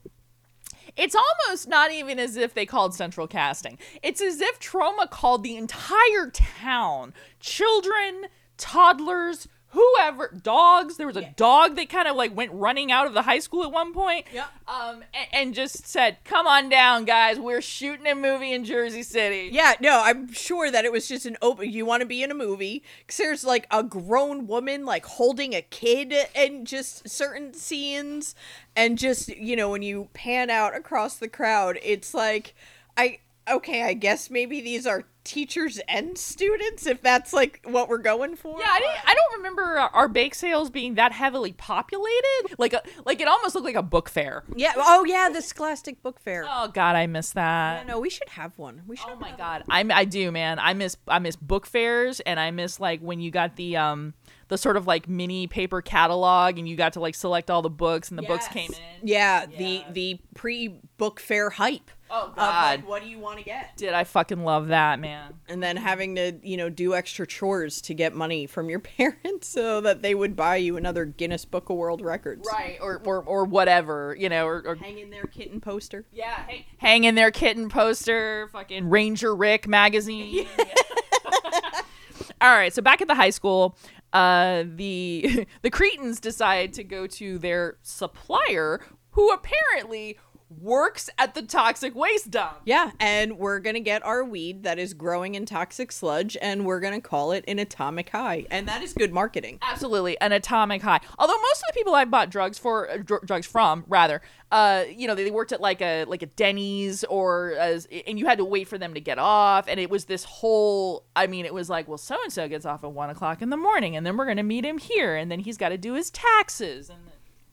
[0.97, 3.77] It's almost not even as if they called central casting.
[4.03, 8.25] It's as if Troma called the entire town children,
[8.57, 10.97] toddlers, whoever dogs.
[10.97, 13.63] There was a dog that kind of like went running out of the high school
[13.63, 14.25] at one point.
[14.33, 14.47] Yep.
[14.67, 17.39] um and, and just said come on down guys.
[17.39, 19.49] We're shooting a movie in jersey city.
[19.51, 21.69] Yeah, no, I'm sure that it was just an open.
[21.69, 22.83] You want to be in a movie?
[22.99, 28.35] Because there's like a grown woman like holding a kid and just certain scenes,
[28.75, 32.55] and just you know when you pan out across the crowd, it's like
[32.97, 33.19] I
[33.51, 38.35] okay, I guess maybe these are teachers and students if that's like what we're going
[38.35, 38.59] for.
[38.59, 42.73] yeah I, didn't, I don't remember our, our bake sales being that heavily populated like
[42.73, 44.73] a like it almost looked like a book fair Yeah.
[44.75, 46.45] Oh yeah, the Scholastic Book Fair.
[46.49, 48.81] oh god i miss that Yeah, no, we should have one.
[48.87, 49.09] We should.
[49.09, 50.57] Oh my god, I I do, man.
[50.57, 54.13] I miss I miss book fairs, and I miss like when you got the um
[54.47, 57.69] the sort of like mini paper catalog, and you got to like select all the
[57.69, 59.07] books, and the books came in.
[59.07, 59.91] Yeah, the Yeah.
[59.91, 61.91] the pre book fair hype.
[62.11, 63.77] Oh god, like, what do you want to get?
[63.77, 65.33] did I fucking love that, man?
[65.47, 69.47] and then having to you know do extra chores to get money from your parents
[69.47, 72.47] so that they would buy you another Guinness Book of World Records.
[72.51, 74.63] Right, or or or whatever, you know, or.
[74.65, 76.05] or Hang in there, kitten poster.
[76.11, 80.47] yeah, hang, hang in there, kitten poster, fucking Ranger Rick magazine.
[82.41, 83.77] All right, so back at the high school,
[84.13, 90.17] uh, the the Cretins decide to go to their supplier, who apparently
[90.49, 92.57] works at the toxic waste dump.
[92.65, 96.79] Yeah, and we're gonna get our weed that is growing in toxic sludge, and we're
[96.79, 99.59] gonna call it an atomic high, and that is good marketing.
[99.61, 100.99] Absolutely, an atomic high.
[101.17, 104.85] Although most of the people I bought drugs for, uh, dr- drugs from, rather, uh,
[104.89, 108.39] you know, they, worked at like a like a Denny's or as, and you had
[108.39, 111.05] to wait for them to get off, and it was this whole.
[111.15, 113.51] I mean, it was like, well, so and so gets off at one o'clock in
[113.51, 115.93] the morning, and then we're gonna meet him here, and then he's got to do
[115.93, 116.99] his taxes, and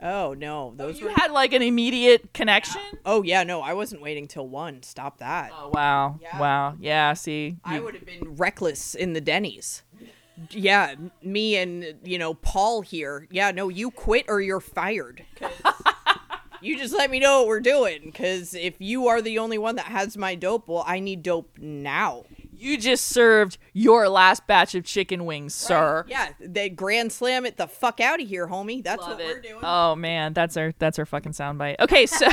[0.09, 1.13] Oh no, those you were.
[1.13, 2.81] had like an immediate connection.
[3.05, 4.83] Oh yeah, no, I wasn't waiting till one.
[4.83, 5.51] Stop that.
[5.59, 6.39] Oh wow, Yeah.
[6.39, 7.13] wow, yeah.
[7.15, 9.83] See, I you- would have been reckless in the Denny's.
[10.51, 13.27] Yeah, me and you know Paul here.
[13.31, 15.25] Yeah, no, you quit or you're fired.
[16.61, 18.01] you just let me know what we're doing.
[18.05, 21.57] Because if you are the only one that has my dope, well, I need dope
[21.59, 22.25] now.
[22.59, 26.05] You just served your last batch of chicken wings, sir.
[26.09, 28.83] Yeah, they grand slam it the fuck out of here, homie.
[28.83, 29.27] That's Love what it.
[29.27, 29.61] we're doing.
[29.63, 31.77] Oh man, that's our that's our fucking soundbite.
[31.81, 32.29] Okay, so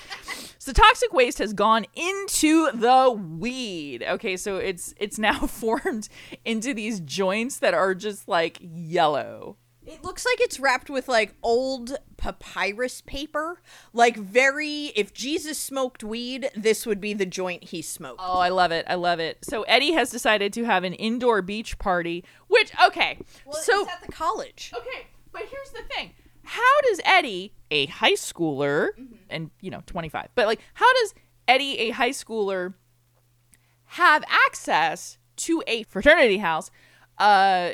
[0.58, 4.02] so toxic waste has gone into the weed.
[4.02, 6.08] Okay, so it's it's now formed
[6.44, 9.56] into these joints that are just like yellow.
[9.86, 13.60] It looks like it's wrapped with like old papyrus paper.
[13.92, 18.20] Like very if Jesus smoked weed, this would be the joint he smoked.
[18.22, 18.84] Oh, I love it.
[18.88, 19.44] I love it.
[19.44, 23.18] So Eddie has decided to have an indoor beach party, which okay.
[23.44, 24.72] Well, so it's at the college.
[24.76, 26.12] Okay, but here's the thing.
[26.42, 29.14] How does Eddie, a high schooler, Mm-hmm.
[29.30, 31.14] and you know, 25, but like, how does
[31.48, 32.74] Eddie, a high schooler,
[33.84, 36.70] have access to a fraternity house?
[37.18, 37.70] Uh,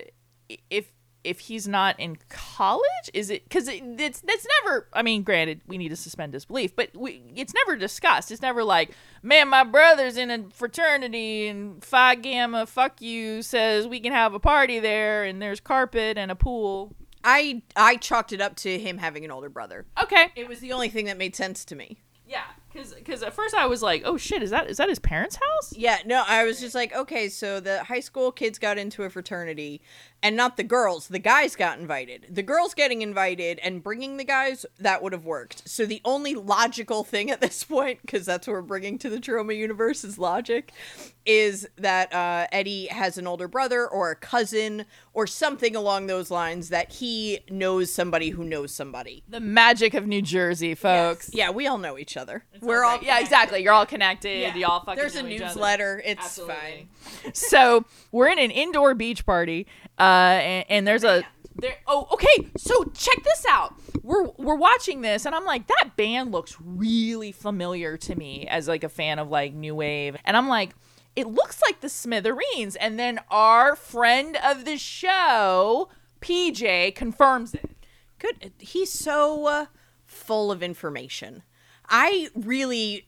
[0.70, 0.92] if
[1.24, 4.88] if he's not in college, is it because it, it's that's never.
[4.92, 8.30] I mean, granted, we need to suspend disbelief, but we it's never discussed.
[8.30, 8.90] It's never like,
[9.22, 14.34] man, my brother's in a fraternity and Phi Gamma, fuck you, says we can have
[14.34, 16.94] a party there and there's carpet and a pool.
[17.24, 19.86] I I chalked it up to him having an older brother.
[20.02, 21.98] Okay, It was the only thing that made sense to me.
[22.26, 25.36] yeah, because at first I was like, oh shit, is that is that his parents'
[25.36, 25.72] house?
[25.76, 29.10] Yeah, no, I was just like, okay, so the high school kids got into a
[29.10, 29.82] fraternity,
[30.22, 31.08] and not the girls.
[31.08, 32.26] The guys got invited.
[32.30, 35.68] The girls getting invited and bringing the guys, that would have worked.
[35.68, 39.18] So the only logical thing at this point, because that's what we're bringing to the
[39.18, 40.72] Troma universe is logic,
[41.26, 46.30] is that uh, Eddie has an older brother or a cousin or something along those
[46.30, 49.22] lines that he knows somebody who knows somebody.
[49.28, 51.30] The magic of New Jersey, folks.
[51.32, 52.44] Yeah, we all know each other.
[52.52, 53.62] It's we're all yeah, exactly.
[53.62, 54.40] You're all connected.
[54.40, 54.54] Yeah.
[54.54, 54.96] Y'all fucking.
[54.96, 55.48] There's a know each other.
[55.48, 56.02] newsletter.
[56.04, 56.88] It's Absolutely.
[57.22, 57.34] fine.
[57.34, 59.66] so we're in an indoor beach party,
[59.98, 61.24] uh, and, and there's a
[61.56, 61.76] there.
[61.86, 62.50] Oh, okay.
[62.56, 63.74] So check this out.
[64.02, 68.68] We're we're watching this, and I'm like, that band looks really familiar to me as
[68.68, 70.74] like a fan of like new wave, and I'm like.
[71.14, 75.90] It looks like the Smithereens, and then our friend of the show,
[76.22, 77.68] PJ, confirms it.
[78.18, 78.52] Good.
[78.58, 79.66] He's so uh,
[80.06, 81.42] full of information.
[81.86, 83.06] I really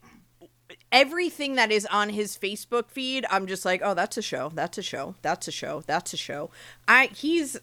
[0.94, 4.50] everything that is on his Facebook feed, I'm just like, oh, that's a show.
[4.54, 5.16] That's a show.
[5.22, 5.83] That's a show.
[5.87, 6.50] That's a show.
[6.88, 7.59] I he's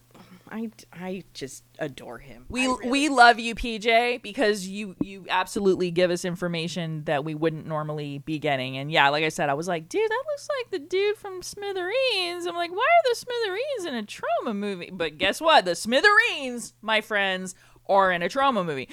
[0.52, 2.46] I I just adore him.
[2.50, 7.34] We really- we love you, PJ, because you you absolutely give us information that we
[7.36, 8.78] wouldn't normally be getting.
[8.78, 11.42] And yeah, like I said, I was like, dude, that looks like the dude from
[11.42, 12.46] Smithereens.
[12.46, 14.90] I'm like, why are the Smithereens in a Troma movie?
[14.92, 15.64] But guess what?
[15.64, 17.56] The Smithereens, my friends,
[17.92, 18.90] are in a Troma movie.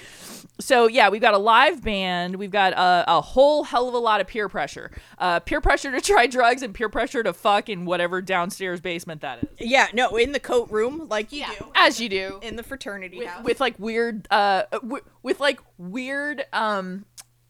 [0.61, 3.99] So yeah, we've got a live band, we've got a, a whole hell of a
[3.99, 7.69] lot of peer pressure, uh, peer pressure to try drugs and peer pressure to fuck
[7.69, 9.49] in whatever downstairs basement that is.
[9.61, 11.67] Yeah, no, in the coat room, like you do.
[11.77, 13.45] as you do In the fraternity with, house.
[13.45, 17.05] with like weird uh w- with like weird um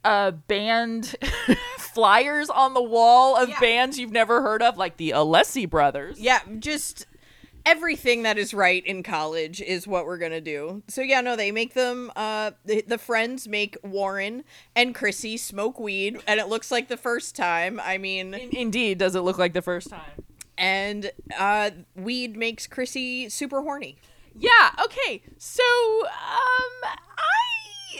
[0.04, 1.16] uh band
[1.78, 3.60] flyers on the wall of Yeah.
[3.60, 7.06] bands you've never heard of like the Alessi brothers yeah, just
[7.68, 10.82] everything that is right in college is what we're gonna do.
[10.88, 12.10] So yeah, no, they make them.
[12.16, 16.96] Uh, the, the friends make Warren and Chrissy smoke weed, and it looks like the
[16.96, 17.80] first time.
[17.82, 20.24] I mean, In- indeed does it look like the first time
[20.56, 23.96] and uh, weed makes Chrissy super horny.
[24.36, 25.62] yeah okay so
[26.02, 27.47] um i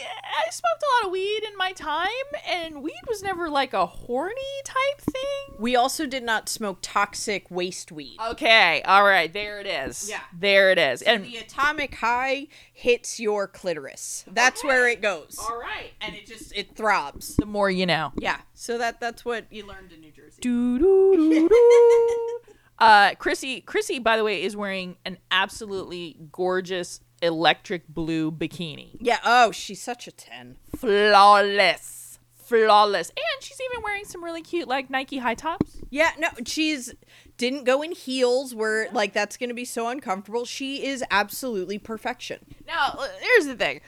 [0.03, 2.07] i smoked a lot of weed in my time
[2.47, 7.49] and weed was never like a horny type thing We also did not smoke toxic
[7.51, 8.17] waste weed.
[8.31, 10.21] okay all right there it is Yeah.
[10.37, 14.23] there it is and the atomic high hits your clitoris.
[14.31, 15.37] That's where it goes.
[15.39, 17.35] all right And it just it throbs.
[17.35, 18.37] the more you know Yeah.
[18.53, 20.41] So that that's what you learned in New Jersey.
[20.41, 21.49] Doo-doo-doo-doo.
[22.79, 28.97] uh, Chrissy, Chrissy, by the way, is wearing an absolutely gorgeous electric blue bikini.
[28.99, 29.19] Yeah.
[29.23, 30.57] Oh, she's such a ten.
[30.75, 32.19] Flawless.
[32.35, 33.09] Flawless.
[33.09, 35.77] And she's even wearing some really cute, like, Nike high tops.
[35.89, 36.11] Yeah.
[36.17, 36.93] No, she's
[37.37, 40.43] didn't go in heels where like that's gonna be so uncomfortable.
[40.43, 42.39] She is absolutely perfection.
[42.67, 43.79] Now, uh, here's the thing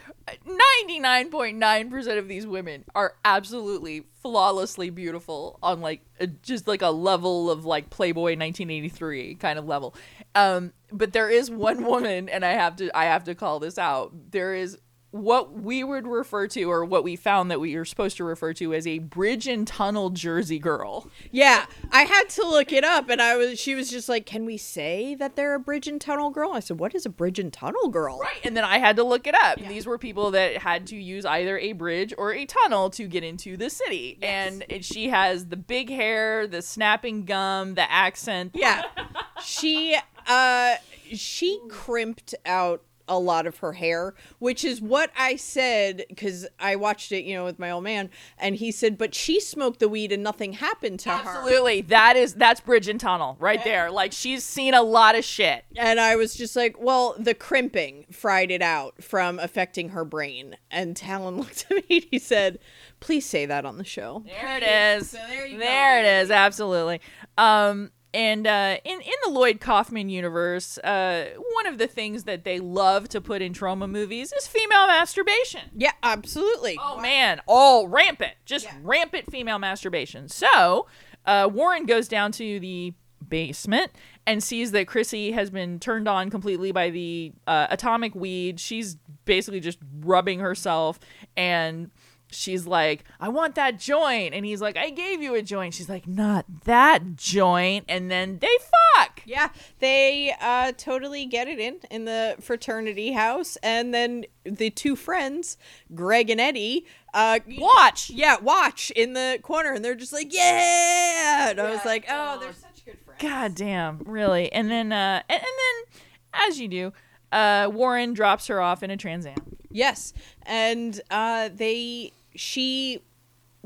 [0.46, 7.50] 99.9% of these women are absolutely flawlessly beautiful on, like, a, just like a level
[7.52, 9.96] of, like, Playboy 1983 kind of level.
[10.36, 13.78] Um, but there is one woman, and I have to, I have to call this
[13.78, 14.12] out.
[14.32, 14.78] There is
[15.12, 18.54] what we would refer to, or what we found that we are supposed to refer
[18.54, 21.10] to as a bridge and tunnel Jersey girl.
[21.32, 23.60] Yeah, I had to look it up, and I was.
[23.60, 26.62] She was just like, "Can we say that they're a bridge and tunnel girl?" I
[26.62, 28.40] said, "What is a bridge and tunnel girl?" Right.
[28.44, 29.58] And then I had to look it up.
[29.58, 33.08] And these were people that had to use either a bridge or a tunnel to
[33.08, 34.18] get into the city.
[34.22, 38.52] And it, she has the big hair, the snapping gum, the accent.
[38.54, 38.84] Yeah.
[39.44, 40.76] she uh
[41.14, 46.78] she crimped out a lot of her hair, which is what I said because I
[46.78, 49.90] watched it, you know, with my old man, and he said, "But she smoked the
[49.90, 51.82] weed and nothing happened to her." Absolutely.
[51.82, 53.92] That is that's bridge and tunnel right there.
[53.92, 55.66] Like she's seen a lot of shit.
[55.76, 60.56] And I was just like, "Well, the crimping fried it out from affecting her brain."
[60.72, 62.60] And Talon looked at me and he said,
[63.02, 65.10] "Please say that on the show." There it is.
[65.10, 66.32] So there you go, There it is.
[66.32, 67.02] Absolutely.
[67.38, 72.44] Um, and uh, in in the Lloyd Kaufman universe, uh, one of the things that
[72.44, 75.62] they love to put in Troma movies is female masturbation.
[75.76, 76.78] Yeah, absolutely.
[76.82, 80.28] Oh man, all rampant, just rampant female masturbation.
[80.28, 80.88] So,
[81.26, 82.94] uh, Warren goes down to the
[83.28, 83.92] basement
[84.28, 88.60] and sees that Chrissy has been turned on completely by the uh, atomic weed.
[88.60, 91.00] She's basically just rubbing herself
[91.38, 91.92] and
[92.32, 94.34] she's like, I want that joint.
[94.34, 95.74] And he's like, I gave you a joint.
[95.74, 97.86] She's like, not that joint.
[97.88, 98.58] And then they
[98.96, 99.22] fuck.
[99.26, 104.96] Yeah, they uh, totally get it in in the fraternity house, and then the two
[104.96, 105.58] friends,
[105.94, 108.10] Greg and Eddie, uh, Watch.
[108.10, 111.50] yeah, watch in the corner, and they're just like, yeah.
[111.52, 113.22] And I was like, oh, they're such good friends.
[113.22, 114.52] God damn, really.
[114.52, 116.02] And then, uh, and, and then,
[116.48, 116.94] as you do,
[117.32, 119.36] uh, Warren drops her off in a Trans Am.
[119.70, 120.14] Yes,
[120.44, 123.04] and uh, they she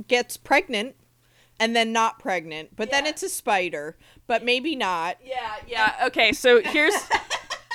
[0.07, 0.95] gets pregnant,
[1.59, 3.97] and then not pregnant, but then it's a spider,
[4.27, 5.17] but maybe not.
[5.23, 6.05] Yeah, yeah.
[6.07, 6.93] Okay, so here's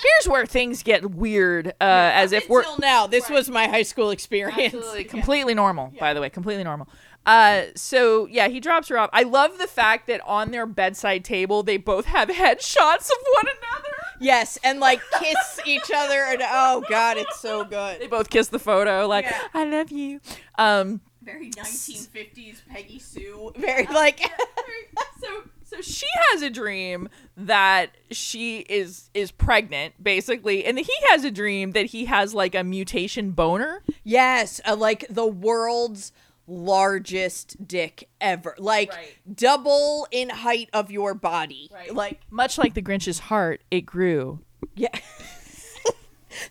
[0.03, 1.69] here's where things get weird.
[1.69, 4.75] Uh, as if we're Until now, this was my high school experience.
[4.75, 5.93] absolutely completely normal.
[5.99, 6.89] By the way, completely normal.
[7.27, 9.11] Uh, so yeah, he drops her off.
[9.13, 13.47] I love the fact that on their bedside table they both have headshots of one
[13.47, 13.97] another.
[14.21, 18.01] Yes, and like kiss each other, and oh god, it's so good.
[18.01, 19.41] They both kiss the photo, like Yeah.
[19.55, 20.21] I love you.
[20.59, 23.53] Um, very 1950s Peggy Sue.
[23.57, 24.21] Very like
[25.21, 25.29] so
[25.65, 31.31] so she has a dream that she is is pregnant basically and he has a
[31.31, 36.13] dream that he has like a mutation boner yes, uh, like the world's
[36.51, 38.55] largest dick ever.
[38.59, 39.17] Like Right.
[39.37, 41.71] double in height of your body.
[41.93, 44.41] Like much like the grinch's heart it grew
[44.75, 44.89] yeah.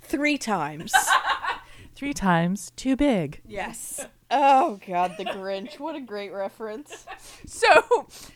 [0.01, 0.93] 3 times.
[1.95, 4.05] three times too big yes.
[4.31, 5.79] Oh god, the Grinch.
[5.79, 7.05] What a great reference.
[7.45, 7.67] so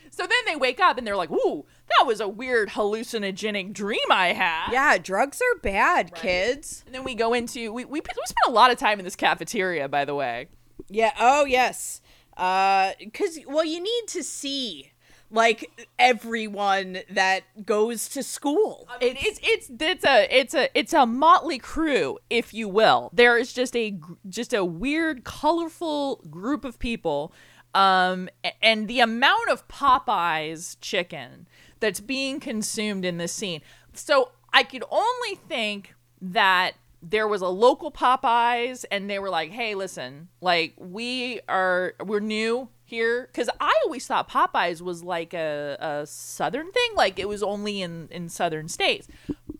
[0.10, 4.00] so then they wake up and they're like ooh that was a weird hallucinogenic dream
[4.10, 6.84] i had Yeah, drugs are bad, kids.
[6.86, 9.16] and then we go into we, we, we spent a lot of time in this
[9.16, 10.48] cafeteria by the way
[10.90, 12.02] Yeah, oh yes.
[12.36, 14.92] Uh cuz well you need to see
[15.34, 18.88] like everyone that goes to school.
[19.02, 23.10] It, it's it's it's a it's a it's a motley crew, if you will.
[23.12, 24.00] There is just a
[24.30, 27.34] just a weird, colorful group of people,
[27.74, 28.30] um,
[28.62, 31.48] and the amount of Popeyes chicken
[31.80, 33.62] that's being consumed in this scene.
[33.94, 39.52] So I could only think that there was a local Popeyes, and they were like,
[39.52, 45.34] "Hey, listen, like we are we're new." Here, because I always thought Popeyes was like
[45.34, 49.08] a, a southern thing, like it was only in in southern states.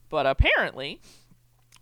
[0.10, 1.02] But apparently,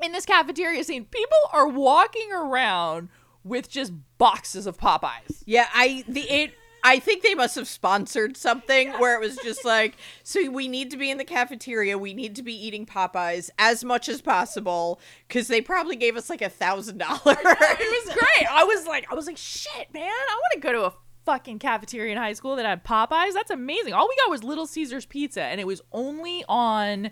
[0.01, 3.09] in this cafeteria scene, people are walking around
[3.43, 5.43] with just boxes of Popeyes.
[5.45, 6.53] Yeah, I the it
[6.83, 10.89] I think they must have sponsored something where it was just like, so we need
[10.91, 14.99] to be in the cafeteria, we need to be eating Popeyes as much as possible
[15.27, 17.19] because they probably gave us like a thousand dollars.
[17.25, 18.51] It was great.
[18.51, 20.93] I was like, I was like, shit, man, I want to go to a
[21.25, 23.33] fucking cafeteria in high school that had Popeyes.
[23.33, 23.93] That's amazing.
[23.93, 27.11] All we got was Little Caesars pizza, and it was only on.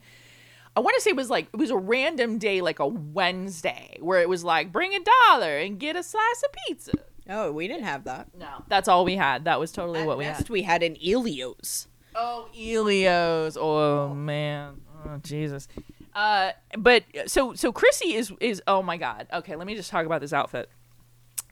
[0.75, 3.97] I want to say it was like it was a random day, like a Wednesday,
[3.99, 4.99] where it was like bring a
[5.29, 6.91] dollar and get a slice of pizza.
[7.29, 8.27] Oh, we didn't have that.
[8.37, 9.45] No, that's all we had.
[9.45, 10.37] That was totally what we had.
[10.37, 11.87] Best we had an Elios.
[12.15, 13.55] Oh, Elios.
[13.59, 14.81] Oh man.
[15.05, 15.67] Oh Jesus.
[16.13, 19.27] Uh, but so so Chrissy is is oh my god.
[19.31, 20.69] Okay, let me just talk about this outfit.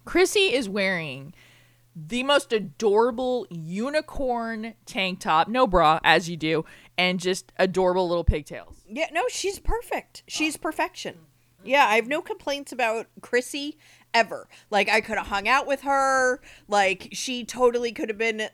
[0.04, 1.34] Chrissy is wearing
[1.96, 6.64] the most adorable unicorn tank top, no bra, as you do,
[6.98, 8.84] and just adorable little pigtails.
[8.88, 10.24] Yeah, no, she's perfect.
[10.28, 11.18] She's perfection.
[11.64, 13.78] Yeah, I have no complaints about Chrissy
[14.14, 14.48] ever.
[14.70, 16.42] Like I could have hung out with her.
[16.68, 18.50] Like she totally could have been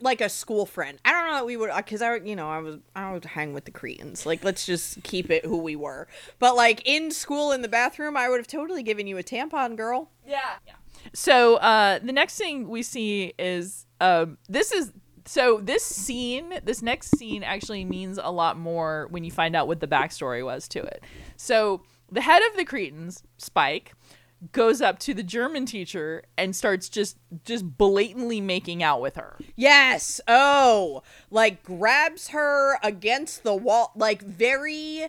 [0.00, 0.98] like a school friend.
[1.04, 3.52] I don't know that we would because I you know I was I would hang
[3.52, 4.24] with the Cretins.
[4.26, 6.08] Like let's just keep it who we were.
[6.38, 9.76] But like in school in the bathroom, I would have totally given you a tampon,
[9.76, 10.10] girl.
[10.26, 10.40] Yeah.
[10.66, 10.74] Yeah.
[11.12, 14.92] So uh, the next thing we see is um, this is
[15.26, 19.66] so this scene, this next scene actually means a lot more when you find out
[19.66, 21.02] what the backstory was to it.
[21.36, 23.94] So the head of the Cretins, Spike,
[24.52, 29.36] goes up to the German teacher and starts just just blatantly making out with her.
[29.54, 30.20] Yes.
[30.28, 35.08] Oh, like grabs her against the wall, like very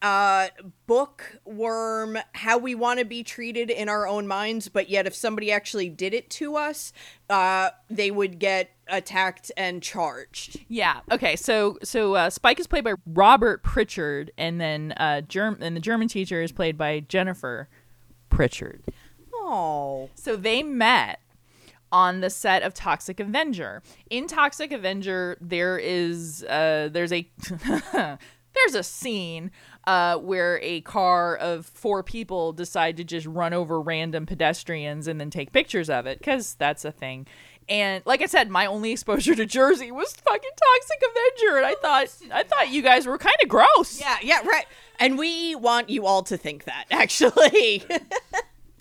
[0.00, 0.46] uh
[0.86, 5.50] bookworm how we want to be treated in our own minds but yet if somebody
[5.50, 6.92] actually did it to us
[7.30, 11.00] uh they would get attacked and charged Yeah.
[11.10, 11.36] Okay.
[11.36, 15.80] So so uh, Spike is played by Robert Prichard, and then uh, Germ and the
[15.80, 17.68] German teacher is played by Jennifer
[18.38, 18.84] Prichard.
[19.34, 21.18] oh So they met
[21.90, 23.82] on the set of Toxic Avenger.
[24.10, 27.28] In Toxic Avenger, there is uh, there's a
[27.92, 29.50] there's a scene
[29.88, 35.20] uh, where a car of four people decide to just run over random pedestrians and
[35.20, 37.26] then take pictures of it because that's a thing.
[37.68, 41.74] And like I said, my only exposure to Jersey was fucking Toxic Avenger, and I
[41.74, 44.00] thought I thought you guys were kind of gross.
[44.00, 44.66] yeah yeah right
[44.98, 47.84] and we want you all to think that actually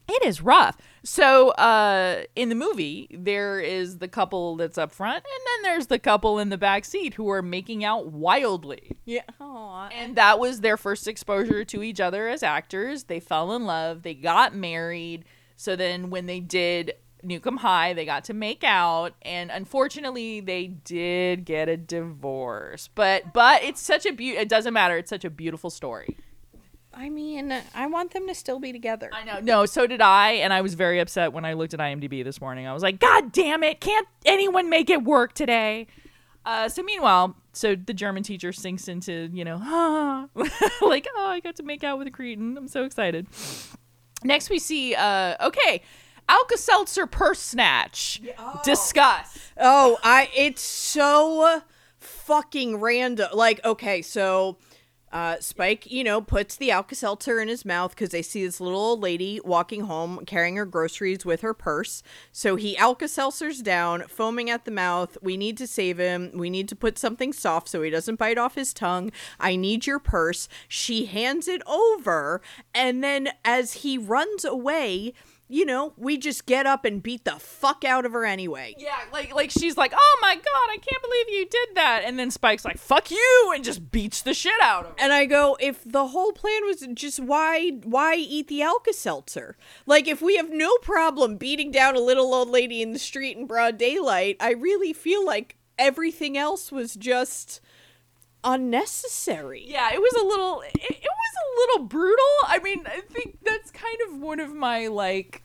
[0.09, 0.77] It is rough.
[1.03, 5.87] So, uh, in the movie, there is the couple that's up front, and then there's
[5.87, 8.95] the couple in the back seat who are making out wildly.
[9.05, 9.89] yeah Aw.
[9.89, 13.03] And that was their first exposure to each other as actors.
[13.05, 14.03] They fell in love.
[14.03, 15.25] They got married.
[15.57, 16.93] So then, when they did
[17.27, 22.89] Nukem High, they got to make out, and unfortunately, they did get a divorce.
[22.95, 24.37] But but it's such a beaut.
[24.37, 24.97] It doesn't matter.
[24.97, 26.17] It's such a beautiful story.
[26.93, 29.39] i mean i want them to still be together I know.
[29.41, 32.39] No, so did I, and I was very upset when I looked at IMDb this
[32.41, 32.65] morning.
[32.65, 33.81] I was like, God damn it!
[33.81, 35.87] Can't anyone make it work today?
[36.45, 39.57] Uh, so meanwhile, so the German teacher sinks into you know,
[40.81, 42.57] like, oh, I got to make out with a Cretin.
[42.57, 43.27] I'm so excited.
[44.23, 45.81] Next, we see, uh, okay,
[46.29, 48.21] Alka Seltzer purse snatch.
[48.63, 49.37] Discuss.
[49.57, 51.61] Oh, I it's so
[51.99, 53.29] fucking random.
[53.33, 54.57] Like, okay, so
[55.09, 58.79] uh Spike, you know, puts the Alka-Seltzer in his mouth because they see this little
[58.79, 62.03] old lady walking home carrying her groceries with her purse.
[62.33, 65.17] So he Alka-Seltzers down, foaming at the mouth.
[65.21, 66.31] We need to save him.
[66.33, 69.13] We need to put something soft so he doesn't bite off his tongue.
[69.39, 70.49] I need your purse.
[70.67, 72.41] She hands it over,
[72.75, 75.13] and then as he runs away,
[75.49, 78.75] you know, we just get up and beat the fuck out of her anyway.
[78.77, 82.19] Yeah, like like she's like, oh my god, I can't believe you did that, and
[82.19, 84.95] then Spike's like, fuck you, and just beats the shit out of her.
[84.99, 89.57] And I go, if the whole plan was just why why eat the Alka-Seltzer?
[89.85, 93.37] Like if we have no problem beating down a little old lady in the street
[93.37, 97.61] in broad daylight, I really feel like everything else was just
[98.43, 99.63] unnecessary.
[99.67, 102.25] Yeah, it was a little it, it was a little brutal.
[102.47, 105.43] I mean, I think that's kind of one of my like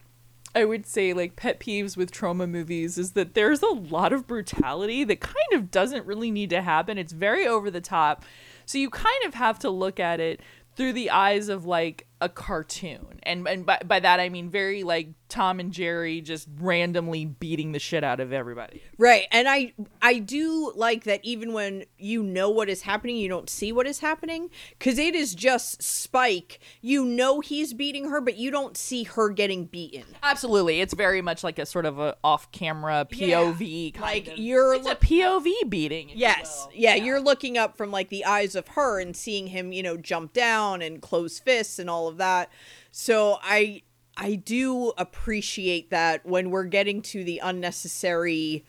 [0.55, 4.26] I would say like pet peeves with Troma movies is that there's a lot of
[4.26, 6.99] brutality that kind of doesn't really need to happen.
[6.99, 8.24] It's very over the top.
[8.66, 10.40] So you kind of have to look at it
[10.76, 13.20] through the eyes of like a cartoon.
[13.24, 17.72] And and by, by that I mean very like Tom and Jerry just randomly beating
[17.72, 18.82] the shit out of everybody.
[18.98, 19.26] Right.
[19.32, 23.50] And I I do like that even when you know what is happening, you don't
[23.50, 26.60] see what is happening cuz it is just Spike.
[26.80, 30.04] You know he's beating her, but you don't see her getting beaten.
[30.22, 30.80] Absolutely.
[30.80, 34.38] It's very much like a sort of a off-camera POV kind Like of.
[34.38, 36.10] you're it's a POV beating.
[36.10, 36.68] if you Yes.
[36.74, 39.96] Yeah, you're looking up from like the eyes of her and seeing him, you know,
[39.96, 42.50] jump down and close fists and all of that.
[42.90, 43.82] So I
[44.16, 48.64] I do appreciate that when we're getting to the unnecessary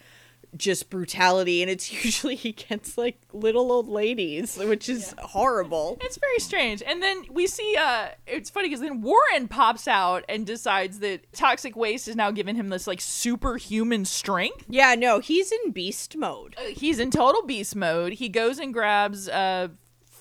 [0.55, 5.97] just brutality and it's usually against like little old ladies, which is horrible.
[6.01, 6.83] It's very strange.
[6.85, 11.31] And then we see uh it's funny because then Warren pops out and decides that
[11.33, 14.65] toxic waste has now given him this like superhuman strength.
[14.69, 16.55] Yeah, no, he's in beast mode.
[16.57, 18.13] Uh, He's in total beast mode.
[18.13, 19.69] He goes and grabs uh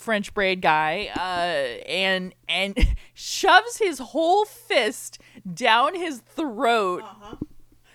[0.03, 2.77] French braid guy uh and and
[3.15, 5.19] shoves his whole fist
[5.55, 7.05] down his throat.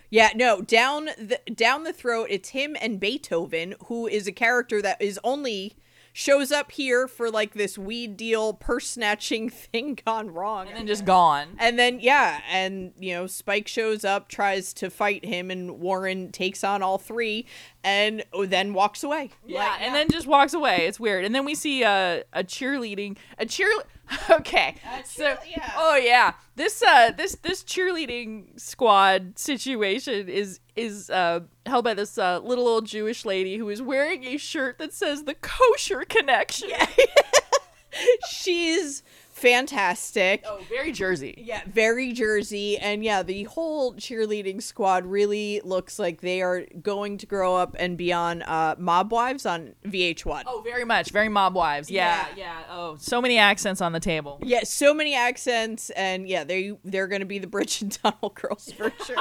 [0.10, 2.28] Yeah, no, down the down the throat.
[2.30, 5.76] It's him and Beethoven, who is a character that is only
[6.18, 10.68] shows up here for like this weed deal, purse snatching thing gone wrong.
[10.68, 11.50] And then just gone.
[11.60, 16.32] And then yeah, and you know, Spike shows up, tries to fight him, and Warren
[16.32, 17.46] takes on all three,
[17.84, 19.30] and then walks away.
[19.46, 20.88] Yeah, and then just walks away.
[20.88, 21.24] It's weird.
[21.24, 23.70] And then we see uh, a cheerleading, a cheer.
[24.30, 25.72] Okay, so yeah.
[25.78, 32.18] oh yeah, this uh this this cheerleading squad situation is is uh held by this
[32.18, 36.70] uh, little old Jewish lady who is wearing a shirt that says the kosher connection.
[38.30, 39.04] she's
[39.38, 40.44] fantastic.
[40.48, 41.36] Oh, very Jersey.
[41.38, 42.78] Yeah, very Jersey.
[42.78, 47.76] And yeah, the whole cheerleading squad really looks like they are going to grow up
[47.80, 50.44] and be on uh, Mob Wives on VH1.
[50.46, 51.90] Oh, very much, very mob wives.
[51.90, 52.64] Yeah, yeah.
[52.70, 54.40] Oh, so many accents on the table.
[54.44, 58.72] Yeah, so many accents, and yeah, they they're gonna be the Bridge and Tunnel girls
[58.72, 59.16] for sure.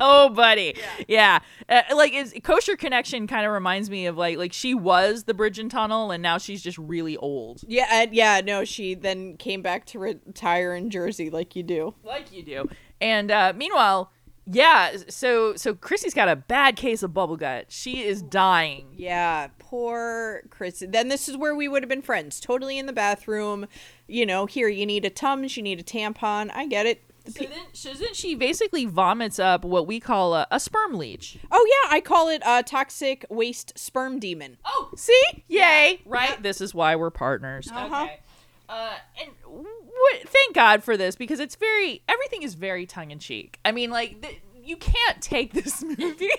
[0.00, 0.74] oh buddy
[1.08, 5.24] yeah, Uh, like is kosher connection kind of reminds me of like like she was
[5.24, 8.94] the bridge and tunnel and now she's just really old yeah, and yeah, no, she
[8.94, 11.94] then came back to retire in Jersey like you do.
[12.04, 12.68] like you do
[13.00, 14.10] and uh meanwhile
[14.50, 19.48] yeah so so chrissy's got a bad case of bubble gut she is dying Yeah,
[19.58, 20.82] poor Chris.
[20.88, 22.40] Then this is where we would have been friends.
[22.40, 23.66] Totally in the bathroom.
[24.06, 26.50] You know, here you need a Tums, you need a tampon.
[26.54, 27.02] I get it.
[27.28, 31.38] so then, so then she basically vomits up what we call a, a sperm leech
[31.50, 34.56] Oh yeah, I call it a toxic waste sperm demon.
[34.64, 38.02] oh see yay right this is why we're partners Uh-huh.
[38.04, 38.20] okay
[38.68, 39.66] uh and w-
[40.26, 43.58] thank god for this because it's very everything is very tongue-in-cheek.
[43.64, 46.30] I mean like th- you can't take this movie.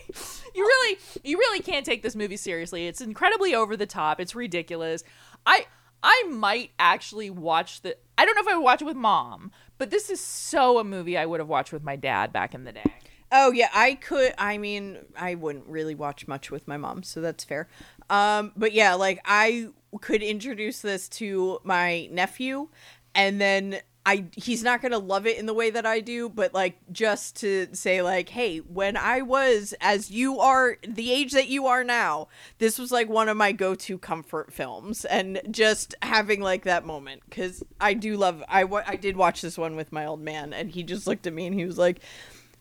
[0.55, 2.87] You really you really can't take this movie seriously.
[2.87, 4.19] It's incredibly over the top.
[4.19, 5.03] It's ridiculous.
[5.45, 5.65] I
[6.01, 9.51] i might actually watch the i don't know if i would watch it with mom
[9.77, 12.63] but this is so a movie i would have watched with my dad back in
[12.63, 12.83] the day.
[13.31, 14.33] Oh yeah, I could.
[14.39, 17.67] I mean, I wouldn't really watch much with my mom, so that's fair.
[18.09, 19.67] Um, but yeah, like I
[20.01, 22.69] could introduce this to my nephew,
[23.15, 26.53] and then I he's not gonna love it in the way that I do, but
[26.53, 31.49] like just to say like, hey, when I was as you are the age that
[31.49, 32.29] you are now,
[32.59, 37.21] this was like one of my go-to comfort films, and just having like that moment
[37.29, 38.43] because I do love.
[38.47, 41.33] I I did watch this one with my old man, and he just looked at
[41.33, 42.01] me and he was like.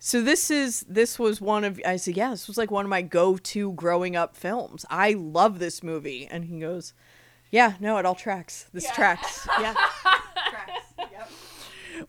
[0.00, 2.88] So this is this was one of I said yeah this was like one of
[2.88, 4.86] my go-to growing up films.
[4.88, 6.92] I love this movie and he goes,
[7.50, 8.66] "Yeah, no, it all tracks.
[8.72, 9.72] This tracks." Yeah.
[10.50, 10.92] tracks.
[10.98, 11.30] Yep.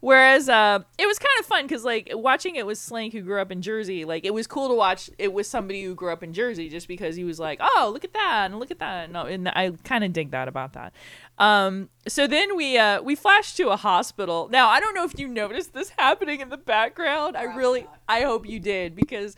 [0.02, 3.42] Whereas uh, it was kind of fun because like watching it with Slank, who grew
[3.42, 6.24] up in Jersey, like it was cool to watch it with somebody who grew up
[6.24, 9.12] in Jersey, just because he was like, "Oh, look at that and look at that."
[9.12, 10.94] No, and I kind of dig that about that.
[11.38, 14.48] Um, so then we uh, we flash to a hospital.
[14.52, 17.36] Now I don't know if you noticed this happening in the background.
[17.36, 19.36] I really, I hope you did because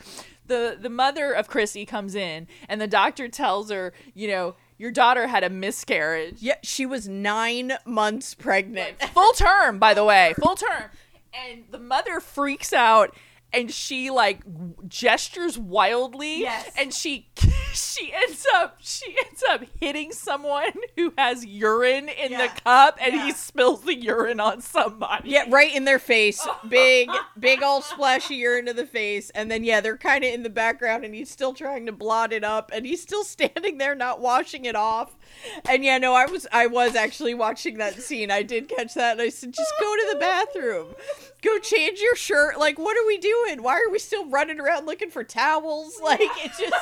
[0.48, 4.56] the the mother of Chrissy comes in and the doctor tells her, you know.
[4.82, 6.38] Your daughter had a miscarriage.
[6.40, 9.00] Yeah, she was 9 months pregnant.
[9.14, 10.86] full term by the way full term
[11.36, 13.16] and the mother freaks out
[13.54, 14.42] and she like
[14.88, 16.72] gestures wildly Yes.
[16.78, 17.30] and she
[17.74, 23.14] she ends up she ends up hitting someone who has urine in the cup and
[23.22, 26.46] he spills the urine on somebody Yeah, right in their face.
[26.70, 29.30] Big, big old splashy urine to the face.
[29.32, 32.32] And then, yeah, they're kind of in the background and he's still trying to blot
[32.34, 35.16] it up and he's still standing there not washing it off.
[35.68, 38.32] And yeah, no, I was, I was actually watching that scene.
[38.32, 40.88] I did catch that and I said, just go to the bathroom.
[41.42, 42.60] Go change your shirt.
[42.60, 43.64] Like, what are we doing?
[43.64, 46.00] Why are we still running around looking for towels?
[46.04, 46.76] Like it just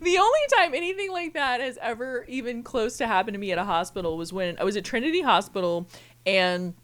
[0.00, 3.58] The only time anything like that has ever even close to happened to me at
[3.58, 5.86] a hospital was when I was at Trinity Hospital
[6.26, 6.74] and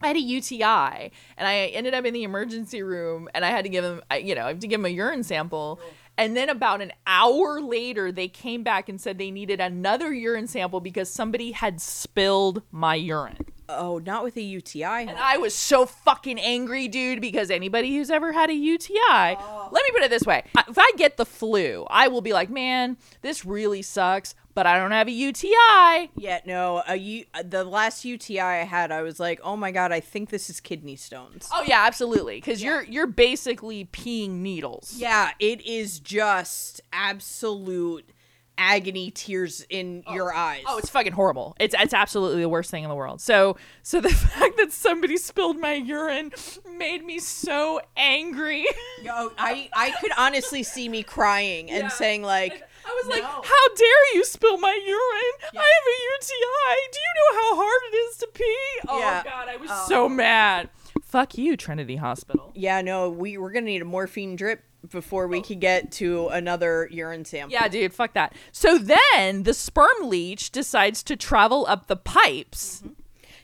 [0.00, 3.64] I had a UTI and I ended up in the emergency room and I had
[3.64, 5.80] to give I- you know, I have to give him a urine sample.
[6.16, 10.46] And then about an hour later, they came back and said they needed another urine
[10.46, 13.36] sample because somebody had spilled my urine.
[13.76, 14.84] Oh, not with a UTI.
[14.84, 18.98] And I was so fucking angry, dude, because anybody who's ever had a UTI,
[19.38, 19.68] oh.
[19.70, 20.44] let me put it this way.
[20.68, 24.78] If I get the flu, I will be like, man, this really sucks, but I
[24.78, 26.10] don't have a UTI.
[26.16, 26.82] Yeah, no.
[26.86, 30.30] A U- the last UTI I had, I was like, "Oh my god, I think
[30.30, 32.36] this is kidney stones." Oh yeah, absolutely.
[32.36, 34.94] Because you're you're basically peeing needles.
[34.96, 38.10] Yeah, it is just absolute
[38.58, 40.14] agony, tears in oh.
[40.14, 40.62] your eyes.
[40.66, 41.56] Oh, it's fucking horrible.
[41.58, 43.20] It's it's absolutely the worst thing in the world.
[43.20, 46.32] So so the fact that somebody spilled my urine
[46.76, 48.66] made me so angry.
[49.02, 51.88] Yo, I I could honestly see me crying and Yeah.
[51.88, 52.52] saying like,
[52.84, 53.28] I was like, No.
[53.28, 55.50] "How dare you spill my urine?
[55.54, 56.90] I have a UTI.
[56.92, 59.22] Do you know how hard it is to pee?" Oh Yeah.
[59.24, 59.86] god, I was Oh.
[59.88, 60.68] so mad.
[61.02, 62.52] Fuck you, Trinity Hospital.
[62.54, 66.88] "Yeah, no, we we're gonna need a morphine drip before we could get to another
[66.90, 68.34] urine sample." Yeah, dude, fuck that.
[68.52, 72.82] So then the sperm leech decides to travel up the pipes.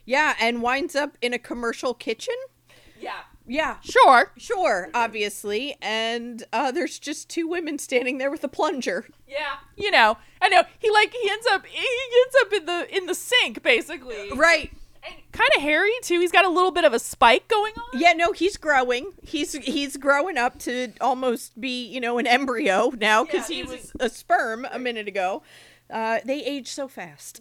[0.04, 2.34] yeah, and winds up in a commercial kitchen.
[3.00, 3.20] Yeah.
[3.50, 4.30] Yeah, Sure.
[4.36, 9.06] sure, obviously, and uh, there's just two women standing there with a plunger.
[9.26, 9.56] Yeah.
[9.74, 10.64] You know, I know.
[10.78, 14.32] He like he ends up he ends up in the in the sink basically.
[14.36, 14.70] Right.
[15.32, 16.20] Kind of hairy too.
[16.20, 18.00] He's got a little bit of a spike going on.
[18.00, 19.12] Yeah, no, he's growing.
[19.22, 23.62] He's he's growing up to almost be, you know, an embryo now because Yeah, he
[23.62, 25.42] was a sperm a minute ago.
[25.90, 27.40] Uh, they age so fast.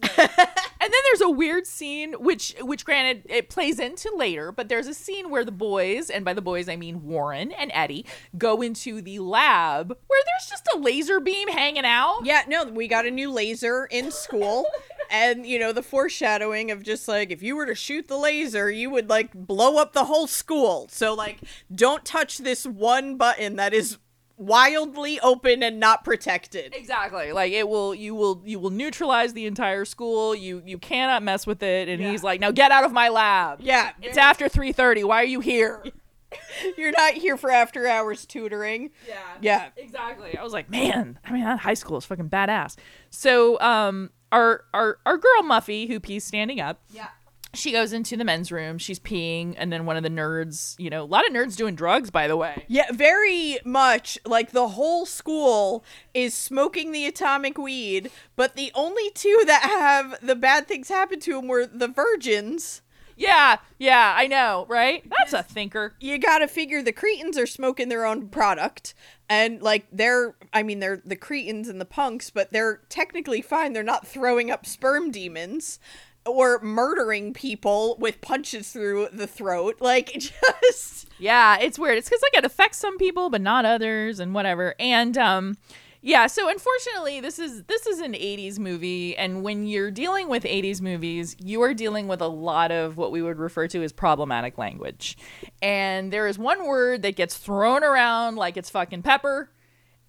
[0.80, 4.86] And then there's a weird scene which which granted it plays into later, but there's
[4.86, 8.06] a scene where the boys, and by the boys I mean Warren and Eddie,
[8.38, 12.20] go into the lab where there's just a laser beam hanging out.
[12.24, 14.66] yeah, no, we got a new laser in school.
[15.10, 18.70] And you know the foreshadowing of just like if you were to shoot the laser,
[18.70, 20.88] you would like blow up the whole school.
[20.90, 21.38] So like,
[21.74, 23.98] don't touch this one button that is
[24.36, 26.72] wildly open and not protected.
[26.74, 27.32] Exactly.
[27.32, 30.34] Like it will you will you will neutralize the entire school.
[30.34, 31.88] You you cannot mess with it.
[31.88, 32.10] And Yeah.
[32.12, 35.04] he's like, "Now get out of my lab." Yeah, It's after 3:30.
[35.04, 35.82] Why are you here?
[36.76, 38.90] you're not here for after hours tutoring.
[39.08, 39.14] Yeah.
[39.40, 39.68] Yeah.
[39.76, 40.36] Exactly.
[40.36, 42.76] I was like, man, I mean, that high school is fucking badass.
[43.10, 47.08] So, um, our our our girl Muffy, who pees standing up, Yeah.
[47.54, 48.78] she goes into the men's room.
[48.78, 51.74] She's peeing, and then one of the nerds, you know, a lot of nerds doing
[51.74, 52.64] drugs, by the way.
[52.68, 59.10] Yeah, very much like the whole school is smoking the atomic weed, but the only
[59.14, 62.82] two that have the bad things happen to them were the virgins.
[63.16, 65.02] Yeah, yeah, I know, right?
[65.18, 65.94] That's a thinker.
[65.98, 68.94] You gotta figure the Cretins are smoking their own product.
[69.28, 73.72] And like they're I mean they're the Cretins and the punks, but they're technically fine.
[73.72, 75.78] They're not throwing up sperm demons
[76.26, 79.76] or murdering people with punches through the throat.
[79.80, 81.98] Like just Yeah, it's weird.
[81.98, 84.74] It's because like it affects some people, but not others, and whatever.
[84.78, 85.56] And um,
[86.02, 86.26] yeah.
[86.26, 90.80] So unfortunately, this is this is an '80s movie, and when you're dealing with '80s
[90.80, 94.58] movies, you are dealing with a lot of what we would refer to as problematic
[94.58, 95.16] language.
[95.62, 99.50] And there is one word that gets thrown around like it's fucking pepper,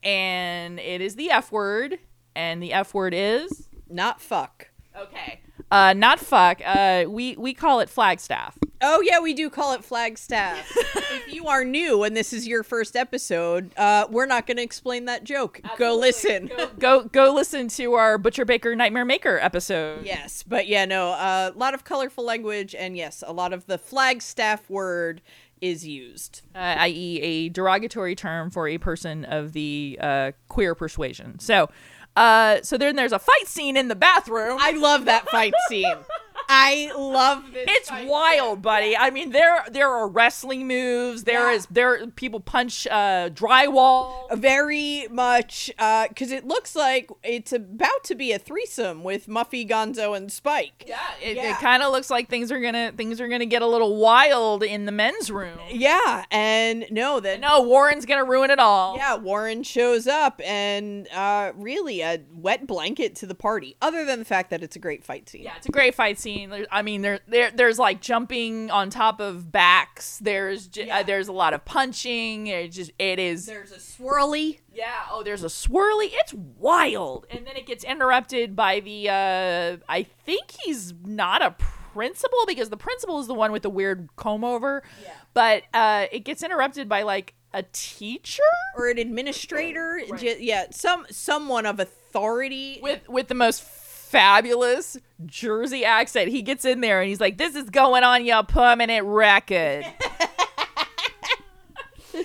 [0.04, 2.00] and it is the F word,
[2.36, 4.70] and the F word is not fuck.
[4.98, 5.42] okay.
[5.72, 6.62] Uh, not fuck.
[6.66, 8.58] Uh, we we call it Flagstaff.
[8.82, 10.66] Oh yeah, we do call it Flagstaff.
[10.78, 14.64] if you are new and this is your first episode, uh, we're not going to
[14.64, 15.60] explain that joke.
[15.78, 16.48] Go listen.
[16.48, 20.06] Go, go go listen to our Butcher Baker Nightmare Maker episode.
[20.06, 23.78] yes, but yeah, no, a lot of colorful language, and yes, a lot of the
[23.78, 25.22] Flagstaff word
[25.62, 26.42] is used.
[26.56, 31.38] uh, i.e., a derogatory term for a person of the uh, queer persuasion.
[31.40, 31.70] So,
[32.16, 34.58] uh, so then there's a fight scene in the bathroom.
[34.62, 35.98] I love that fight scene.
[36.52, 37.66] I love this.
[37.68, 38.98] it's wild, buddy.
[38.98, 41.24] I mean, there there are wrestling moves.
[41.26, 41.56] There Yeah.
[41.56, 44.36] is there people punch uh, drywall.
[44.38, 50.18] very much because it looks like it's about to be a threesome with Muffy, Gonzo,
[50.18, 50.86] and Spike.
[50.88, 51.52] Yeah, it, Yeah.
[51.52, 54.64] it kind of looks like things are gonna things are gonna get a little wild
[54.64, 55.60] in the men's room.
[55.70, 58.98] Yeah, and no, that No, Warren's gonna ruin it all.
[58.98, 63.76] Yeah, Warren shows up and uh, really a wet blanket to the party.
[63.82, 65.44] Other than the fact that it's a great fight scene.
[65.44, 66.39] Yeah, it's a great fight scene.
[66.72, 70.20] I mean, there, there, there's like jumping on top of backs.
[70.20, 71.00] There's, j- Yeah.
[71.00, 72.48] uh, there's a lot of punching.
[72.48, 73.46] It just, it is.
[73.46, 74.60] There's a swirly.
[74.74, 74.86] Yeah.
[75.12, 76.10] Oh, there's a swirly.
[76.14, 79.10] It's wild, and then it gets interrupted by the.
[79.10, 81.56] uh I think he's not a
[81.94, 84.84] principal because the principal is the one with the weird comb over.
[85.04, 85.12] Yeah.
[85.34, 88.44] But uh, it gets interrupted by like a teacher
[88.78, 90.02] or an administrator.
[90.18, 92.80] J- yeah, some someone of authority.
[92.82, 93.62] with with the most
[94.10, 96.30] fabulous Jersey accent.
[96.30, 99.86] He gets in there and he's like, "This is going on your permanent record."
[102.12, 102.24] so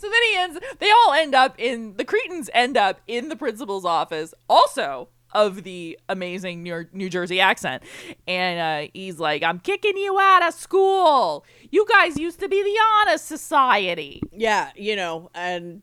[0.00, 0.58] then he ends.
[0.78, 4.32] They all end up in the Cretins end up in the principal's office.
[4.48, 7.82] Also of the amazing New, New Jersey accent,
[8.26, 11.44] and uh, he's like, "I'm kicking you out of school.
[11.70, 15.82] You guys used to be the honor society." Yeah, you know, and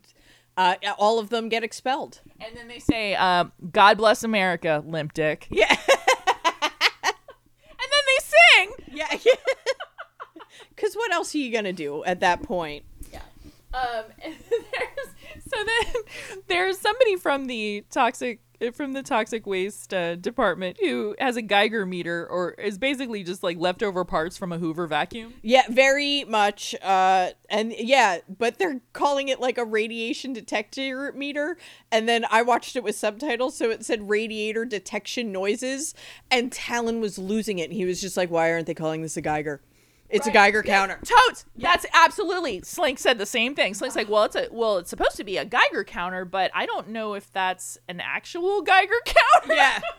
[0.60, 2.22] uh, all of them get expelled.
[2.42, 5.70] And then they say, um, "God bless America, limp dick." Yeah,
[7.82, 8.72] And then they sing.
[8.94, 9.08] yeah.
[10.76, 12.84] Because what else are you gonna do at that point?
[13.12, 13.22] Yeah.
[13.74, 14.06] Um,
[15.50, 15.94] so then
[16.48, 18.40] there's somebody from the toxic
[18.74, 23.44] from the toxic waste uh, department who has a Geiger meter or is basically just
[23.44, 25.34] like leftover parts from a Hoover vacuum.
[25.42, 26.76] Yeah, very much.
[26.82, 31.58] Uh, and yeah, but they're calling it like a radiation detector meter.
[31.92, 35.94] And then I watched it with subtitles, so it said radiator detection noises.
[36.30, 37.70] And Talon was losing it.
[37.70, 39.62] And he was just like, why aren't they calling this a Geiger?
[40.10, 41.00] It's a Geiger counter.
[41.04, 41.46] Totes.
[41.56, 42.62] That's absolutely.
[42.62, 43.74] Slink said the same thing.
[43.74, 46.66] Slink's like, well, it's a well, it's supposed to be a Geiger counter, but I
[46.66, 49.54] don't know if that's an actual Geiger counter.
[49.54, 49.80] Yeah.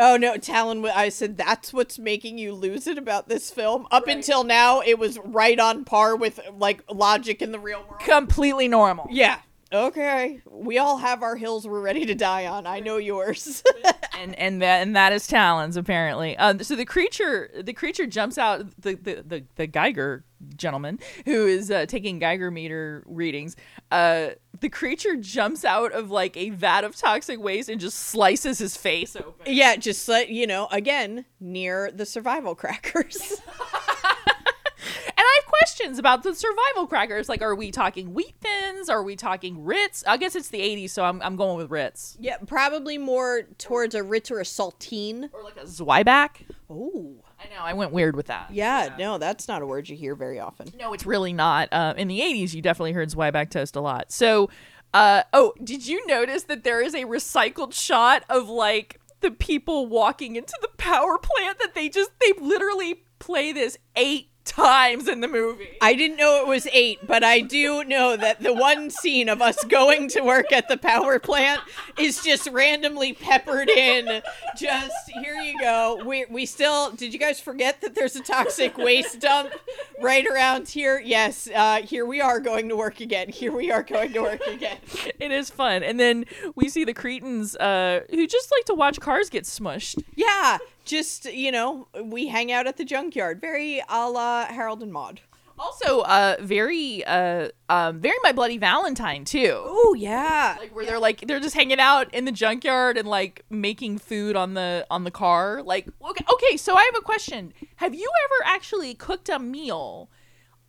[0.00, 0.86] Oh no, Talon!
[0.86, 3.88] I said that's what's making you lose it about this film.
[3.90, 7.98] Up until now, it was right on par with like logic in the real world.
[7.98, 9.08] completely normal.
[9.10, 9.40] Yeah.
[9.72, 10.40] Okay.
[10.50, 12.66] We all have our hills we're ready to die on.
[12.66, 13.62] I know yours.
[14.18, 16.36] and and that and that is Talons apparently.
[16.38, 20.24] Um, so the creature the creature jumps out the the the, the Geiger
[20.56, 23.56] gentleman who is uh, taking Geiger meter readings.
[23.90, 28.58] Uh, the creature jumps out of like a vat of toxic waste and just slices
[28.58, 29.46] his face open.
[29.46, 33.40] yeah, just let you know, again, near the survival crackers.
[35.58, 37.28] And I have questions about the survival crackers.
[37.28, 38.88] Like, are we talking wheat thins?
[38.88, 40.04] Are we talking Ritz?
[40.06, 42.16] I guess it's the 80s, so I'm, I'm going with Ritz.
[42.20, 45.30] yeah, probably more towards a Ritz or a saltine.
[45.32, 46.42] Or like a Zwieback.
[46.70, 47.16] Oh.
[47.40, 48.50] I know, I went weird with that.
[48.50, 50.72] Yeah, no, that's not a word you hear very often.
[50.76, 51.68] No, it's really not.
[51.72, 54.10] Uh, in the 80s, you definitely heard Zwieback toast a lot.
[54.10, 54.50] So,
[54.92, 59.86] uh, oh, did you notice that there is a recycled shot of like the people
[59.86, 65.20] walking into the power plant that they just, they literally play this eight times in
[65.20, 65.68] the movie?
[65.80, 69.40] I didn't know it was eight, but I do know that the one scene of
[69.40, 71.60] us going to work at the power plant
[71.98, 74.22] is just randomly peppered in.
[74.56, 76.02] Just here you go.
[76.04, 79.52] We we still did you guys forget that there's a toxic waste dump
[80.00, 81.00] right around here?
[81.04, 83.28] Yes, uh, here we are going to work again.
[83.28, 84.78] Here we are going to work again.
[85.18, 85.82] it is fun.
[85.82, 86.24] And then
[86.54, 90.02] we see the Cretins uh, who just like to watch cars get smushed.
[90.14, 90.58] Yeah,
[90.88, 95.20] just you know, we hang out at the junkyard, very a la Harold and Maude.
[95.60, 99.54] Also, uh, very, uh, um, very My Bloody Valentine too.
[99.56, 103.44] Oh yeah, Like where they're like they're just hanging out in the junkyard and like
[103.50, 105.62] making food on the on the car.
[105.64, 107.52] Like okay, okay, so I have a question.
[107.76, 110.10] Have you ever actually cooked a meal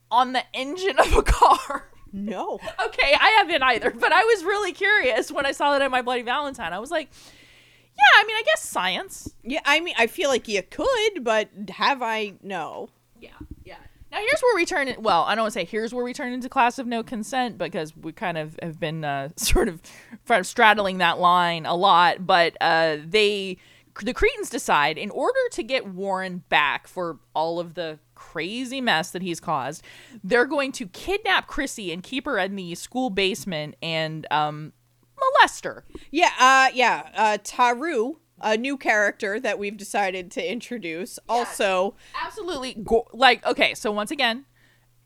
[0.09, 1.91] on the engine of a car?
[2.11, 2.59] no.
[2.83, 6.01] okay, I haven't either, but I was really curious when I saw that at My
[6.01, 6.73] Bloody Valentine.
[6.73, 7.11] I was like,
[7.99, 9.33] yeah, I mean, I guess science.
[9.43, 12.33] Yeah, I mean, I feel like you could, but have I?
[12.41, 12.89] No.
[13.19, 13.31] Yeah,
[13.63, 13.77] yeah.
[14.11, 15.01] Now here's where we turn it.
[15.01, 17.57] Well, I don't want to say here's where we turn into class of no consent
[17.57, 19.81] because we kind of have been uh, sort of
[20.25, 22.25] sort of straddling that line a lot.
[22.25, 23.57] But uh, they,
[24.01, 29.11] the Cretins decide in order to get Warren back for all of the crazy mess
[29.11, 29.83] that he's caused,
[30.23, 34.73] they're going to kidnap Chrissy and keep her in the school basement and um,
[35.19, 35.85] molest her.
[36.11, 37.09] Yeah, uh, yeah.
[37.15, 41.95] Uh, Taru, a new character that we've decided to introduce, also.
[42.23, 44.45] absolutely go- like okay so once again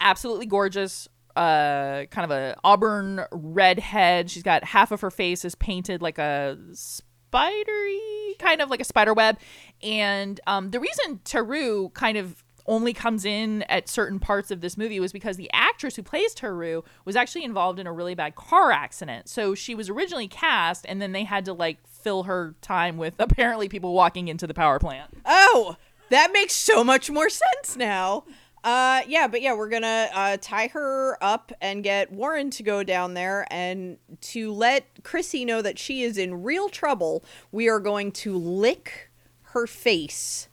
[0.01, 5.43] absolutely gorgeous uh kind of a auburn red head she's got half of her face
[5.43, 9.37] is painted like a spidery kind of like a spider web
[9.81, 14.77] and um the reason taru kind of only comes in at certain parts of this
[14.77, 18.35] movie was because the actress who plays Taru was actually involved in a really bad
[18.35, 19.27] car accident.
[19.27, 23.15] So she was originally cast and then they had to like fill her time with
[23.19, 25.11] apparently people walking into the power plant.
[25.25, 25.75] Oh,
[26.09, 28.23] that makes so much more sense now.
[28.63, 32.81] Uh, yeah, but yeah, we're gonna uh, tie her up and get Warren to go
[32.81, 37.25] down there and to let Chrissy know that she is in real trouble.
[37.51, 39.09] We are going to lick
[39.47, 40.47] her face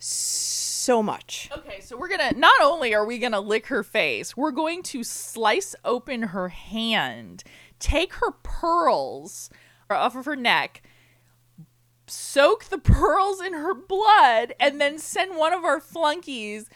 [0.00, 0.49] so
[1.02, 1.48] much.
[1.56, 5.02] Okay, so we're gonna not only are we gonna lick her face, we're going to
[5.04, 7.44] slice open her hand,
[7.78, 9.50] take her pearls
[9.88, 10.82] off of her neck,
[12.06, 16.68] soak the pearls in her blood and then send one of our flunkies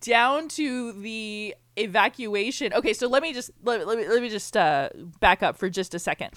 [0.00, 2.72] down to the evacuation.
[2.72, 5.68] Okay, so let me just let, let me let me just uh, back up for
[5.68, 6.30] just a second.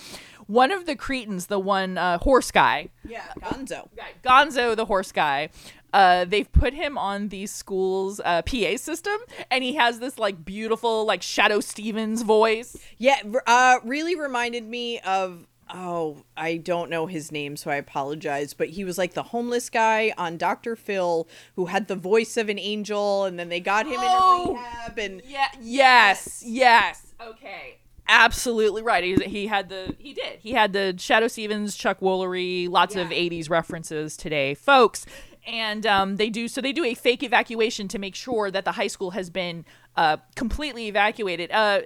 [0.47, 3.89] One of the Cretins, the one uh, horse guy, Yeah, Gonzo.
[4.23, 5.49] Gonzo, the horse guy.
[5.95, 9.15] Uh, they've put him on the school's uh, PA system,
[9.49, 12.75] and he has this like beautiful, like Shadoe Stevens voice.
[12.97, 15.47] Yeah, uh, really reminded me of.
[15.73, 18.53] Oh, I don't know his name, so I apologize.
[18.53, 20.75] But he was like the homeless guy on Dr.
[20.75, 24.49] Phil who had the voice of an angel, and then they got him Oh!
[24.51, 24.99] in a rehab.
[24.99, 25.47] And Yeah.
[25.61, 26.43] Yes.
[26.45, 27.13] Yes.
[27.19, 27.77] Okay.
[28.07, 29.03] Absolutely right.
[29.03, 33.07] He, he had the he did he had the Shadoe Stevens, Chuck Woolery, lots of
[33.07, 35.07] '80s references today, folks.
[35.47, 36.59] And um, they do so.
[36.59, 39.63] They do a fake evacuation to make sure that the high school has been
[39.95, 41.81] uh, completely evacuated, uh,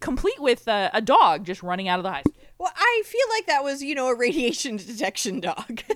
[0.00, 2.34] complete with uh, a dog just running out of the high school.
[2.58, 5.82] well, I feel like that was, you know, a radiation detection dog.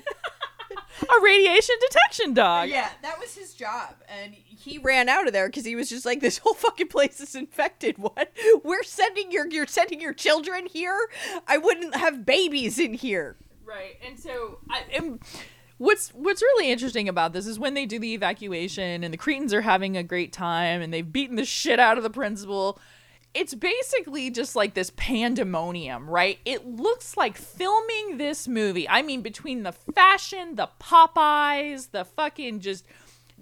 [1.02, 2.68] A radiation detection dog.
[2.68, 6.06] yeah, that was his job, and he ran out of there because he was just
[6.06, 7.98] like, "This whole fucking place is infected.
[7.98, 8.32] What?
[8.62, 11.10] We're sending your you're sending your children here?
[11.48, 13.98] I wouldn't have babies in here." Right.
[14.06, 15.18] And so I am
[15.78, 19.52] what's what's really interesting about this is when they do the evacuation and the Cretins
[19.52, 22.78] are having a great time and they've beaten the shit out of the principal.
[23.34, 26.38] It's basically just like this pandemonium, right?
[26.44, 28.88] It looks like filming this movie.
[28.88, 32.84] I mean, between the fashion, the Popeyes, the fucking just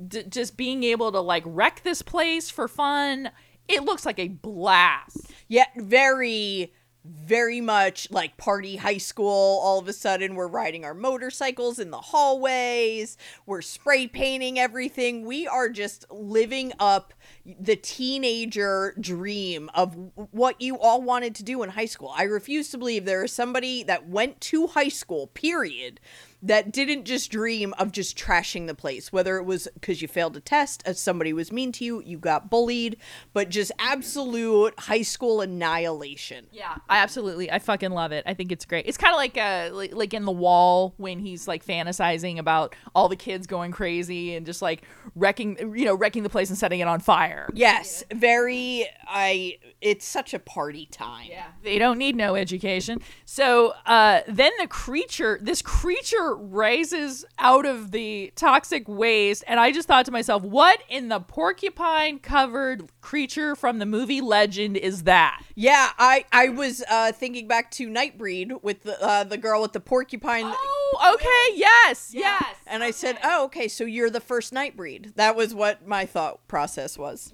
[0.08, 3.30] d- just being able to like wreck this place for fun,
[3.68, 5.30] it looks like a blast.
[5.48, 6.72] Yet very,
[7.04, 9.60] very much like party high school.
[9.62, 13.16] All of a sudden, we're riding our motorcycles in the hallways.
[13.46, 15.24] We're spray painting everything.
[15.24, 17.12] We are just living up
[17.44, 19.96] the teenager dream of
[20.30, 22.12] what you all wanted to do in high school.
[22.16, 26.00] I refuse to believe there is somebody that went to high school, period,
[26.42, 30.36] that didn't just dream of just trashing the place, whether it was because you failed
[30.36, 32.96] a test, as somebody was mean to you, you got bullied,
[33.32, 36.46] but just absolute high school annihilation.
[36.50, 38.24] Yeah, I absolutely, I fucking love it.
[38.26, 38.86] I think it's great.
[38.86, 42.74] It's kind of like uh, like, like in the wall when he's like fantasizing about
[42.94, 44.82] all the kids going crazy and just like
[45.14, 47.48] wrecking, you know, wrecking the place and setting it on fire.
[47.54, 48.86] Yes, very.
[49.06, 49.58] I.
[49.80, 51.26] It's such a party time.
[51.28, 53.00] Yeah, they don't need no education.
[53.24, 59.72] So uh, then the creature, this creature rises out of the toxic waste, and I
[59.72, 65.04] just thought to myself, what in the porcupine covered creature from the movie Legend is
[65.04, 65.42] that?
[65.54, 69.72] Yeah, I I was uh, thinking back to Nightbreed with the uh, the girl with
[69.72, 70.44] the porcupine.
[70.46, 72.44] Oh, okay, yes, yes.
[72.66, 76.46] And I said, "Oh, okay, so you're the first Nightbreed." That was what my thought
[76.48, 77.32] process was.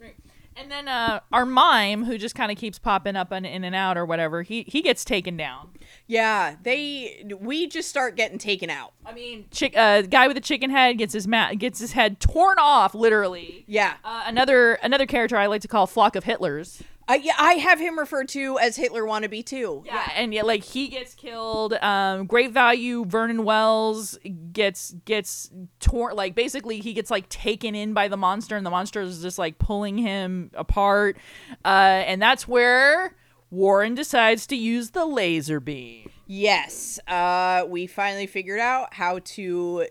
[0.61, 3.75] And then uh, our mime, who just kind of keeps popping up and in and
[3.75, 5.71] out or whatever, he he gets taken down.
[6.07, 8.93] Yeah, they we just start getting taken out.
[9.07, 12.19] I mean, chick, uh, guy with the chicken head gets his ma- gets his head
[12.21, 13.65] torn off, literally.
[13.69, 16.81] Yeah, Uh, another another character I like to call Flock of Hitlers.
[17.09, 19.83] I yeah, I have him referred to as Hitler wannabe too.
[19.87, 21.73] Yeah, and yeah, like he gets killed.
[21.73, 23.07] Um, great value.
[23.07, 24.19] Vernon Wells
[24.53, 25.51] gets gets
[25.81, 26.17] torn.
[26.17, 29.39] Like basically, he gets like taken in by the monster, and the monster is just
[29.39, 31.17] like pulling him apart.
[31.65, 33.17] Uh, and that's where
[33.51, 36.11] Warren decides to use the laser beam.
[36.27, 39.87] Yes, uh, we finally figured out how to,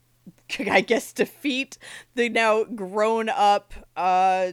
[0.60, 1.76] I guess, defeat
[2.14, 4.52] the now grown up uh,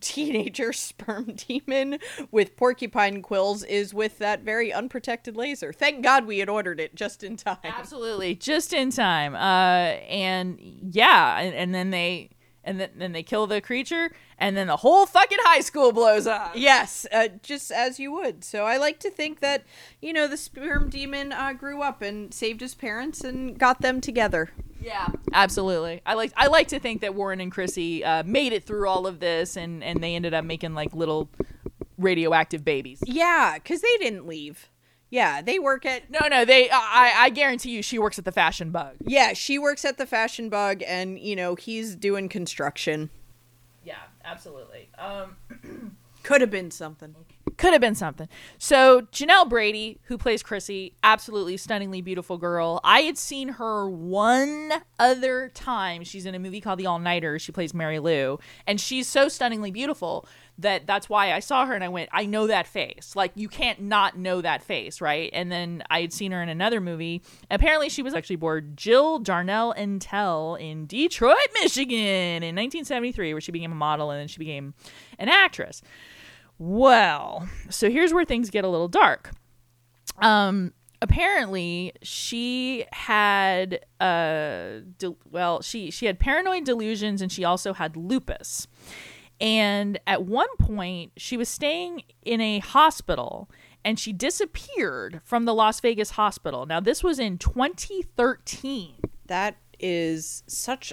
[0.00, 1.98] teenager sperm demon
[2.30, 5.72] with porcupine quills is with that very unprotected laser.
[5.72, 7.58] Thank God we had ordered it just in time.
[7.64, 9.34] Absolutely, just in time.
[9.34, 12.30] Uh, and yeah, and, and then they
[12.64, 16.26] and then, then they kill the creature, and then the whole fucking high school blows
[16.26, 16.52] up.
[16.54, 18.44] Yes, uh, just as you would.
[18.44, 19.64] So I like to think that,
[20.00, 24.00] you know, the sperm demon uh, grew up and saved his parents and got them
[24.00, 24.50] together.
[24.80, 26.02] Yeah, absolutely.
[26.04, 29.06] I like I like to think that Warren and Chrissy uh, made it through all
[29.06, 31.30] of this, and and they ended up making like little
[31.96, 33.02] radioactive babies.
[33.06, 34.68] Yeah, because they didn't leave.
[35.14, 36.68] Yeah, they work at No, no, they.
[36.70, 38.96] I I guarantee you, she works at the Fashion Bug.
[39.06, 43.10] Yeah, she works at the Fashion Bug, and you know he's doing construction.
[43.84, 43.94] Yeah,
[44.24, 44.88] absolutely.
[44.98, 45.36] Um,
[46.24, 47.14] Could have been something.
[47.58, 48.28] could have been something.
[48.58, 52.80] So Janelle Brady, who plays Chrissy, absolutely stunningly beautiful girl.
[52.82, 56.02] I had seen her one other time.
[56.02, 57.38] She's in a movie called The All Nighter.
[57.38, 60.26] She plays Mary Lou, and she's so stunningly beautiful
[60.58, 63.14] that that's why I saw her and I went, I know that face.
[63.16, 65.30] Like you can't not know that face, right?
[65.32, 67.22] And then I had seen her in another movie.
[67.50, 73.40] Apparently, she was actually born Jill Darnell and Tell in Detroit, Michigan, in 1973, where
[73.40, 74.74] she became a model and then she became
[75.18, 75.82] an actress.
[76.58, 79.32] Well, so here's where things get a little dark.
[80.18, 87.74] Um, apparently she had uh de- well she she had paranoid delusions and she also
[87.74, 88.66] had lupus
[89.44, 93.48] and at one point she was staying in a hospital
[93.84, 98.94] and she disappeared from the Las Vegas hospital now this was in 2013
[99.26, 100.92] That is such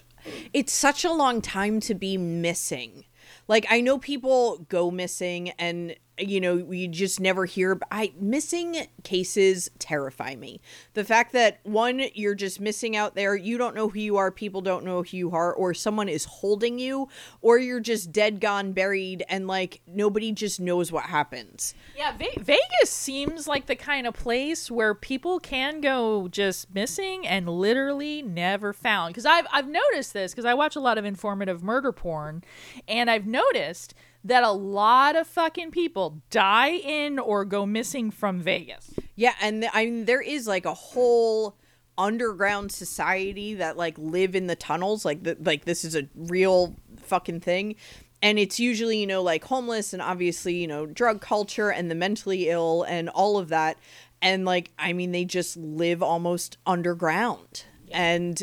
[0.54, 3.06] it's such a long time to be missing.
[3.48, 8.88] Like I know people go missing and you know you just never hear I missing
[9.04, 10.62] cases terrify me.
[10.94, 14.32] The fact that one you're just missing out there, you don't know who you are,
[14.32, 17.10] people don't know who you are or someone is holding you
[17.42, 21.74] or you're just dead gone buried and like nobody just knows what happens.
[21.98, 27.26] Yeah, Ve- Vegas seems like the kind of place where people can go just missing
[27.28, 29.14] and literally never found.
[29.14, 32.44] Because I've I've noticed this because I watch a lot of informative murder porn,
[32.88, 33.94] and I've noticed
[34.24, 38.94] that a lot of fucking people die in or go missing from Vegas.
[39.16, 41.58] Yeah, and th- I mean there is like a whole
[41.98, 46.76] underground society that like live in the tunnels like the, like this is a real
[46.98, 47.76] fucking thing.
[48.24, 51.96] And it's usually you know like homeless and obviously you know drug culture and the
[51.96, 53.78] mentally ill and all of that.
[54.22, 57.66] And like i mean they just live almost underground.
[57.94, 58.42] And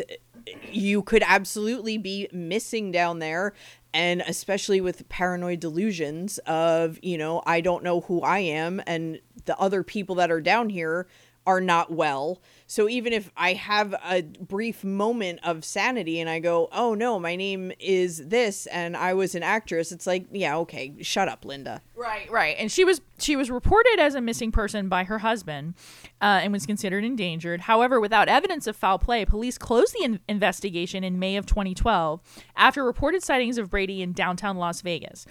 [0.71, 3.55] you could absolutely be missing down there
[3.95, 9.21] and especially with paranoid delusions of you know i don't know who i am and
[9.47, 11.07] the other people that are down here
[11.47, 16.39] are not well so even if i have a brief moment of sanity and i
[16.39, 20.57] go oh no my name is this and i was an actress it's like yeah
[20.57, 22.55] okay shut up linda Right, right.
[22.59, 25.75] And she was she was reported as a missing person by her husband
[26.21, 27.63] uh, and was considered endangered.
[27.63, 32.21] However, without evidence of foul play, police closed the in- investigation in May of 2012
[32.57, 35.27] after reported sightings of Brady in downtown Las Vegas.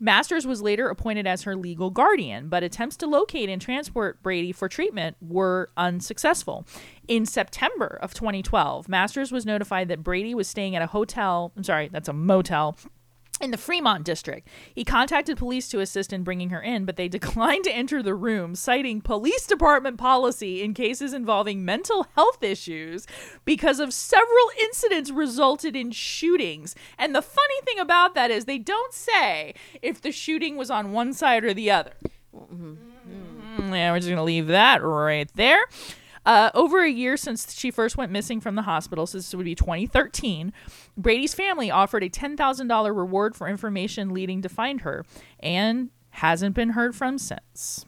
[0.00, 4.52] Masters was later appointed as her legal guardian, but attempts to locate and transport Brady
[4.52, 6.66] for treatment were unsuccessful.
[7.08, 11.64] In September of 2012, Masters was notified that Brady was staying at a hotel, I'm
[11.64, 12.76] sorry, that's a motel
[13.40, 14.48] in the Fremont district.
[14.74, 18.14] He contacted police to assist in bringing her in, but they declined to enter the
[18.14, 23.06] room, citing police department policy in cases involving mental health issues
[23.44, 26.74] because of several incidents resulted in shootings.
[26.98, 30.92] And the funny thing about that is they don't say if the shooting was on
[30.92, 31.92] one side or the other.
[32.34, 32.74] mm-hmm
[33.58, 35.64] Yeah, we're just going to leave that right there.
[36.26, 39.44] Uh, over a year since she first went missing from the hospital, so this would
[39.44, 40.52] be 2013,
[40.96, 45.04] Brady's family offered a $10,000 reward for information leading to find her
[45.40, 47.84] and hasn't been heard from since.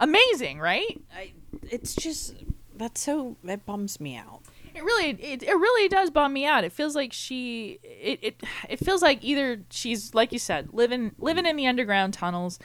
[0.00, 1.00] Amazing, right?
[1.14, 1.32] I,
[1.70, 2.34] it's just
[2.76, 4.40] that's so that bums me out
[4.74, 6.64] It really it, it really does bum me out.
[6.64, 11.12] It feels like she it, it it feels like either she's like you said, living
[11.18, 12.58] living in the underground tunnels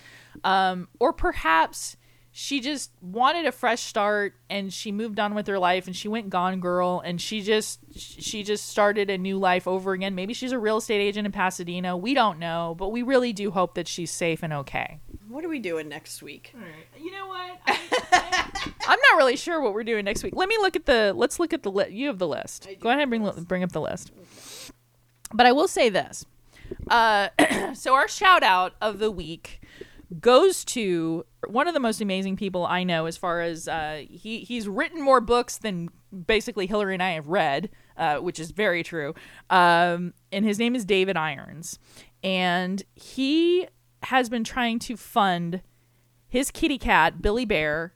[0.43, 1.97] um or perhaps
[2.39, 6.07] she just wanted a fresh start and she moved on with her life and she
[6.07, 10.13] went gone girl and she just she just started a new life over again.
[10.13, 11.97] Maybe she's a real estate agent in Pasadena.
[11.97, 14.99] We don't know, but we really do hope that she's safe and okay.
[15.27, 16.53] what are we doing next week
[17.01, 17.59] You know what?
[18.87, 20.33] I'm not really sure what we're doing next week.
[20.35, 21.13] Let me look at the.
[21.15, 21.89] Let's look at the list.
[21.89, 22.67] You have the list.
[22.79, 24.11] Go ahead and bring bring up the list.
[25.33, 26.23] But I will say this.
[26.87, 27.29] Uh,
[27.73, 29.59] so our shout out of the week
[30.19, 33.05] goes to one of the most amazing people I know.
[33.05, 35.89] As far as uh, he he's written more books than
[36.25, 39.13] basically Hillary and I have read, uh, which is very true.
[39.49, 41.79] Um, and his name is David Irons,
[42.23, 43.67] and he
[44.03, 45.61] has been trying to fund
[46.27, 47.93] his kitty cat Billy Bear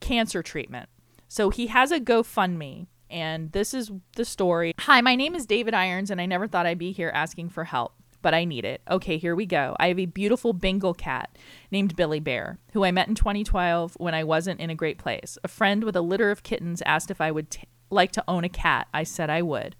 [0.00, 0.88] cancer treatment.
[1.28, 4.72] So he has a GoFundMe, and this is the story.
[4.80, 7.64] Hi, my name is David Irons, and I never thought I'd be here asking for
[7.64, 7.94] help,
[8.24, 8.80] but I need it.
[8.90, 9.76] Okay, here we go.
[9.78, 11.36] I have a beautiful Bengal cat
[11.70, 15.36] named Billy Bear, who I met in 2012 when I wasn't in a great place.
[15.44, 18.42] A friend with a litter of kittens asked if I would t- like to own
[18.42, 18.88] a cat.
[18.94, 19.76] I said I would.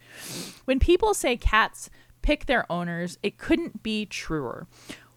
[0.66, 1.88] When people say cats
[2.20, 4.66] pick their owners, it couldn't be truer.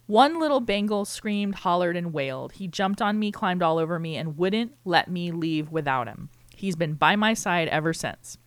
[0.06, 2.52] One little Bengal screamed, hollered, and wailed.
[2.52, 6.30] He jumped on me, climbed all over me, and wouldn't let me leave without him.
[6.56, 8.38] He's been by my side ever since.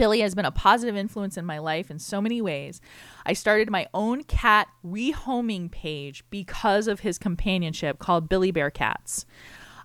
[0.00, 2.80] Billy has been a positive influence in my life in so many ways.
[3.26, 9.26] I started my own cat rehoming page because of his companionship called Billy Bear Cats.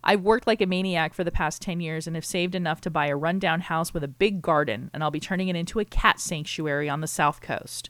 [0.05, 2.89] I've worked like a maniac for the past 10 years and have saved enough to
[2.89, 5.85] buy a rundown house with a big garden, and I'll be turning it into a
[5.85, 7.89] cat sanctuary on the South Coast.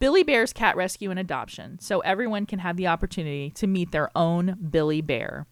[0.00, 4.10] Billy Bear's cat rescue and adoption, so everyone can have the opportunity to meet their
[4.16, 5.46] own Billy Bear.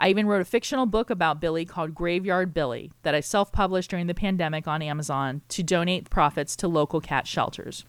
[0.00, 3.90] I even wrote a fictional book about Billy called Graveyard Billy that I self published
[3.90, 7.84] during the pandemic on Amazon to donate profits to local cat shelters.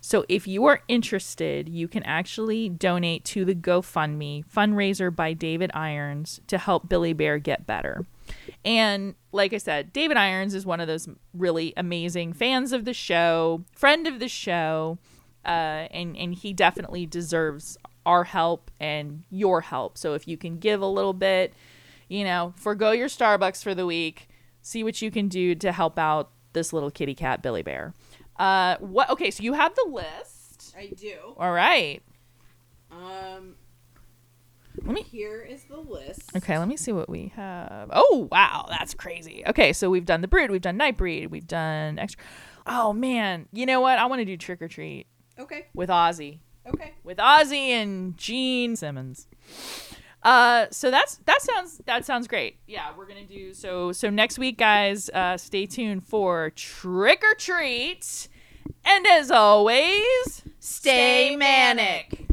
[0.00, 5.70] So if you are interested, you can actually donate to the GoFundMe fundraiser by David
[5.74, 8.06] Irons to help Billy Bear get better.
[8.64, 12.94] And like I said, David Irons is one of those really amazing fans of the
[12.94, 14.98] show, friend of the show,
[15.44, 19.98] uh, and and he definitely deserves our help and your help.
[19.98, 21.54] So if you can give a little bit,
[22.08, 24.28] you know, forego your Starbucks for the week,
[24.62, 27.94] see what you can do to help out this little kitty cat Billy Bear.
[28.38, 29.10] Uh, what?
[29.10, 30.74] Okay, so you have the list.
[30.76, 31.14] I do.
[31.36, 32.02] All right.
[32.90, 33.54] Um,
[34.82, 35.02] Let me.
[35.02, 36.34] here is the list.
[36.36, 37.88] Okay, let me see what we have.
[37.92, 39.42] Oh wow, that's crazy.
[39.46, 42.16] Okay, so we've done the brood, we've done Nightbreed, we've done Xtro.
[42.66, 43.98] Oh man, you know what?
[43.98, 45.06] I want to do trick or treat
[45.38, 45.66] Okay.
[45.74, 46.94] with Ozzy, Okay.
[47.04, 49.26] with Ozzy and Gene Simmons.
[50.22, 52.58] Uh, so that's that sounds that sounds great.
[52.66, 53.92] Yeah, we're gonna do so.
[53.92, 58.28] So next week, guys, uh, stay tuned for trick or treat,
[58.84, 62.26] and as always, Stay manic.